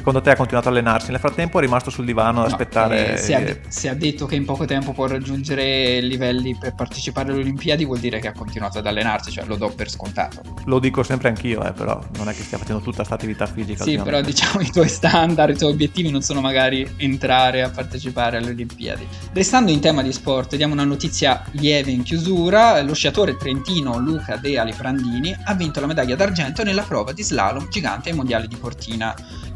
Secondo 0.06 0.24
te 0.24 0.34
ha 0.34 0.36
continuato 0.36 0.68
a 0.68 0.70
allenarsi? 0.70 1.10
Nel 1.10 1.18
frattempo 1.18 1.58
è 1.58 1.60
rimasto 1.62 1.90
sul 1.90 2.04
divano 2.04 2.42
ad 2.42 2.46
no, 2.46 2.52
aspettare. 2.52 3.14
Eh, 3.14 3.16
se, 3.16 3.34
ha, 3.34 3.56
se, 3.66 3.88
ha, 3.88 3.94
detto 3.94 4.24
che 4.26 4.36
in 4.36 4.44
poco 4.44 4.64
tempo 4.64 4.92
può 4.92 5.08
raggiungere 5.08 6.00
livelli 6.00 6.56
per 6.56 6.76
partecipare 6.76 7.32
alle 7.32 7.40
Olimpiadi, 7.40 7.84
vuol 7.84 7.98
dire 7.98 8.20
che 8.20 8.28
ha 8.28 8.32
continuato 8.32 8.78
ad 8.78 8.86
allenarsi, 8.86 9.32
cioè 9.32 9.44
lo 9.46 9.56
do 9.56 9.68
per 9.74 9.90
scontato. 9.90 10.42
Lo 10.66 10.78
dico 10.78 11.02
sempre 11.02 11.26
anch'io, 11.26 11.66
eh, 11.66 11.72
però 11.72 12.00
non 12.18 12.28
è 12.28 12.34
che 12.34 12.42
stia 12.42 12.56
facendo 12.56 12.80
tutta 12.82 12.98
questa 12.98 13.16
attività 13.16 13.46
fisica. 13.46 13.82
Sì, 13.82 13.98
però 13.98 14.20
diciamo 14.20 14.60
i 14.62 14.70
tuoi 14.70 14.88
standard, 14.88 15.56
i 15.56 15.58
tuoi 15.58 15.72
obiettivi 15.72 16.08
non 16.08 16.22
sono 16.22 16.40
magari 16.40 16.88
entrare 16.98 17.64
a 17.64 17.70
partecipare 17.70 18.36
alle 18.36 18.50
Olimpiadi. 18.50 19.04
Restando 19.32 19.72
in 19.72 19.80
tema 19.80 20.02
di 20.02 20.12
sport, 20.12 20.54
diamo 20.54 20.74
una 20.74 20.84
notizia 20.84 21.42
lieve 21.54 21.90
in 21.90 22.04
chiusura. 22.04 22.80
Lo 22.82 22.94
sciatore 22.94 23.36
trentino 23.36 23.98
Luca 23.98 24.36
De 24.36 24.56
Aliprandini 24.56 25.36
ha 25.46 25.54
vinto 25.54 25.80
la 25.80 25.86
medaglia 25.86 26.14
d'argento 26.14 26.62
nella 26.62 26.82
prova 26.82 27.10
di 27.12 27.24
slalom 27.24 27.68
gigante 27.68 28.10
ai 28.10 28.14
mondiali 28.14 28.46
di 28.46 28.56
Cortina. 28.56 29.12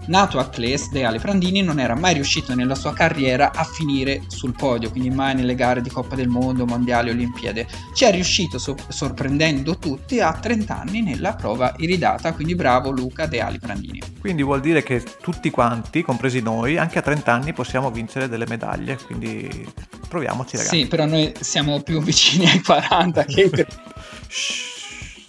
Nato 0.07 0.39
a 0.39 0.49
Cles, 0.49 0.91
De 0.91 1.05
Aleprandini 1.05 1.63
non 1.63 1.79
era 1.79 1.95
mai 1.95 2.15
riuscito 2.15 2.55
nella 2.55 2.75
sua 2.75 2.93
carriera 2.93 3.53
a 3.53 3.65
finire 3.65 4.23
sul 4.27 4.55
podio, 4.55 4.91
quindi 4.91 5.11
mai 5.11 5.35
nelle 5.35 5.55
gare 5.55 5.81
di 5.83 5.91
Coppa 5.91 6.15
del 6.15 6.29
Mondo, 6.29 6.67
Mondiali, 6.67 7.11
Olimpiadi. 7.11 7.67
Ci 7.95 8.05
è 8.05 8.11
riuscito 8.11 8.59
so- 8.59 8.77
sorprendendo 8.89 9.79
tutti 9.79 10.21
a 10.21 10.33
30 10.33 10.81
anni 10.81 11.03
nella 11.03 11.35
prova 11.35 11.75
iridata, 11.79 12.33
quindi 12.33 12.55
bravo 12.55 12.91
Luca 12.91 13.27
De 13.27 13.41
Aleprandini. 13.41 14.01
Quindi 14.19 14.43
vuol 14.43 14.61
dire 14.61 14.83
che 14.83 15.03
tutti 15.21 15.51
quanti, 15.51 16.03
compresi 16.03 16.41
noi, 16.41 16.77
anche 16.77 16.99
a 16.99 17.03
30 17.03 17.33
anni 17.33 17.53
possiamo 17.53 17.91
vincere 17.91 18.29
delle 18.29 18.47
medaglie, 18.49 18.99
quindi 19.07 19.67
proviamoci 20.09 20.57
ragazzi. 20.57 20.81
Sì, 20.81 20.87
però 20.87 21.05
noi 21.07 21.33
siamo 21.39 21.83
più 21.83 22.03
vicini 22.03 22.47
ai 22.47 22.61
40 22.63 23.25
che... 23.25 23.49
per 23.49 23.67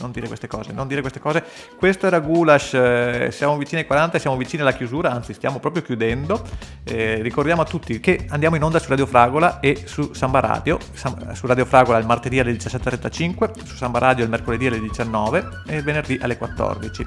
non 0.01 0.11
dire 0.11 0.27
queste 0.27 0.47
cose, 0.47 0.73
non 0.73 0.87
dire 0.87 1.01
queste 1.01 1.19
cose. 1.19 1.43
Questo 1.77 2.07
era 2.07 2.19
Gulash, 2.19 2.73
eh, 2.73 3.29
siamo 3.31 3.57
vicini 3.57 3.81
ai 3.81 3.87
40, 3.87 4.19
siamo 4.19 4.35
vicini 4.35 4.61
alla 4.61 4.73
chiusura, 4.73 5.11
anzi 5.11 5.33
stiamo 5.33 5.59
proprio 5.59 5.83
chiudendo. 5.83 6.43
Eh, 6.83 7.21
ricordiamo 7.21 7.61
a 7.61 7.65
tutti 7.65 7.99
che 7.99 8.25
andiamo 8.29 8.55
in 8.55 8.63
onda 8.63 8.79
su 8.79 8.89
Radio 8.89 9.05
Fragola 9.05 9.59
e 9.59 9.83
su 9.85 10.13
Samba 10.13 10.39
Radio, 10.39 10.77
su 10.93 11.45
Radio 11.45 11.65
Fragola 11.65 11.97
il 11.97 12.05
martedì 12.05 12.39
alle 12.39 12.51
17.35, 12.53 13.63
su 13.63 13.75
Samba 13.75 13.99
Radio 13.99 14.23
il 14.23 14.29
mercoledì 14.29 14.67
alle 14.67 14.79
19 14.79 15.47
e 15.67 15.77
il 15.77 15.83
venerdì 15.83 16.17
alle 16.21 16.37
14 16.37 17.05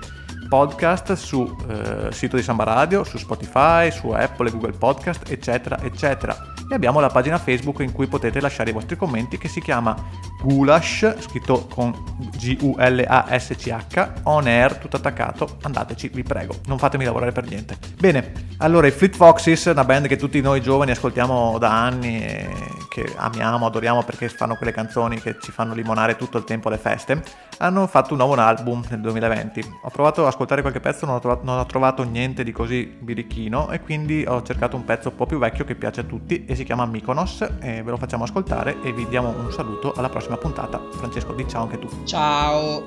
podcast 0.54 1.14
sul 1.14 1.52
eh, 1.68 2.12
sito 2.12 2.36
di 2.36 2.42
Samba 2.42 2.62
Radio, 2.62 3.02
su 3.02 3.18
Spotify, 3.18 3.90
su 3.90 4.10
Apple 4.10 4.52
Google 4.52 4.70
Podcast, 4.70 5.28
eccetera, 5.28 5.80
eccetera 5.82 6.54
e 6.68 6.74
abbiamo 6.74 7.00
la 7.00 7.08
pagina 7.08 7.38
Facebook 7.38 7.80
in 7.80 7.92
cui 7.92 8.06
potete 8.06 8.40
lasciare 8.40 8.70
i 8.70 8.72
vostri 8.72 8.96
commenti 8.96 9.36
che 9.36 9.48
si 9.48 9.60
chiama 9.60 9.94
Gulash, 10.40 11.16
scritto 11.20 11.66
con 11.66 11.92
G-U-L-A-S-C-H, 12.36 14.12
on 14.24 14.46
air, 14.46 14.76
tutto 14.76 14.96
attaccato, 14.96 15.58
andateci, 15.62 16.08
vi 16.08 16.22
prego, 16.22 16.56
non 16.66 16.78
fatemi 16.78 17.04
lavorare 17.04 17.32
per 17.32 17.48
niente. 17.48 17.76
Bene, 17.98 18.32
allora 18.58 18.86
i 18.86 18.90
Fleet 18.90 19.14
Foxes, 19.14 19.64
una 19.66 19.84
band 19.84 20.06
che 20.06 20.16
tutti 20.16 20.40
noi 20.40 20.60
giovani 20.60 20.92
ascoltiamo 20.92 21.58
da 21.58 21.84
anni 21.84 22.24
e 22.24 22.48
che 22.88 23.12
amiamo, 23.16 23.66
adoriamo 23.66 24.02
perché 24.02 24.28
fanno 24.28 24.56
quelle 24.56 24.72
canzoni 24.72 25.20
che 25.20 25.36
ci 25.40 25.50
fanno 25.50 25.74
limonare 25.74 26.16
tutto 26.16 26.38
il 26.38 26.44
tempo 26.44 26.68
alle 26.68 26.78
feste, 26.78 27.22
hanno 27.58 27.86
fatto 27.86 28.12
un 28.12 28.18
nuovo 28.18 28.34
album 28.34 28.84
nel 28.88 29.00
2020. 29.00 29.78
Ho 29.82 29.90
provato 29.90 30.20
ad 30.22 30.28
ascoltare 30.44 30.61
qualche 30.61 30.80
pezzo, 30.80 31.07
non 31.07 31.16
ho, 31.16 31.18
trovato, 31.18 31.44
non 31.44 31.59
ho 31.59 31.66
trovato 31.66 32.02
niente 32.04 32.44
di 32.44 32.52
così 32.52 32.85
birichino 32.85 33.70
e 33.70 33.80
quindi 33.80 34.24
ho 34.26 34.42
cercato 34.42 34.76
un 34.76 34.85
pezzo 34.85 35.09
un 35.09 35.16
po' 35.16 35.26
più 35.26 35.38
vecchio 35.38 35.64
che 35.64 35.74
piace 35.74 36.00
a 36.00 36.04
tutti 36.04 36.44
e 36.44 36.54
si 36.54 36.64
chiama 36.64 36.87
Mykonos 36.87 37.42
e 37.61 37.83
ve 37.83 37.90
lo 37.90 37.96
facciamo 37.96 38.24
ascoltare 38.24 38.76
e 38.83 38.92
vi 38.92 39.09
diamo 39.09 39.30
un 39.30 39.50
saluto 39.50 39.92
alla 39.96 40.09
prossima 40.09 40.37
puntata. 40.37 40.80
Francesco, 40.92 41.33
di 41.33 41.48
ciao 41.48 41.62
anche 41.62 41.78
tu. 41.78 41.88
Ciao. 42.04 42.85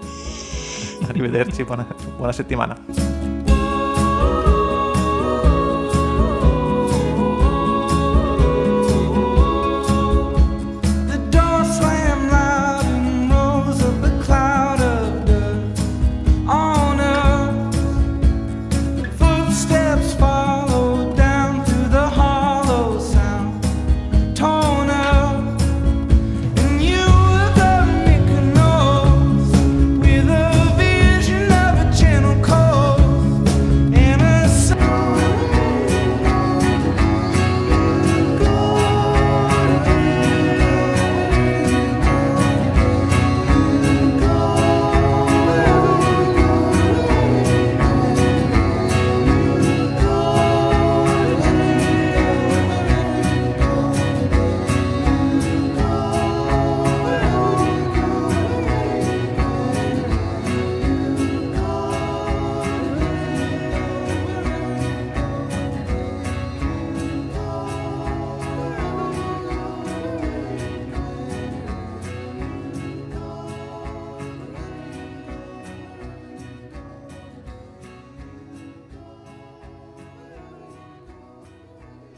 Arrivederci, 1.08 1.63
buona, 1.63 1.86
buona 2.15 2.32
settimana. 2.32 3.16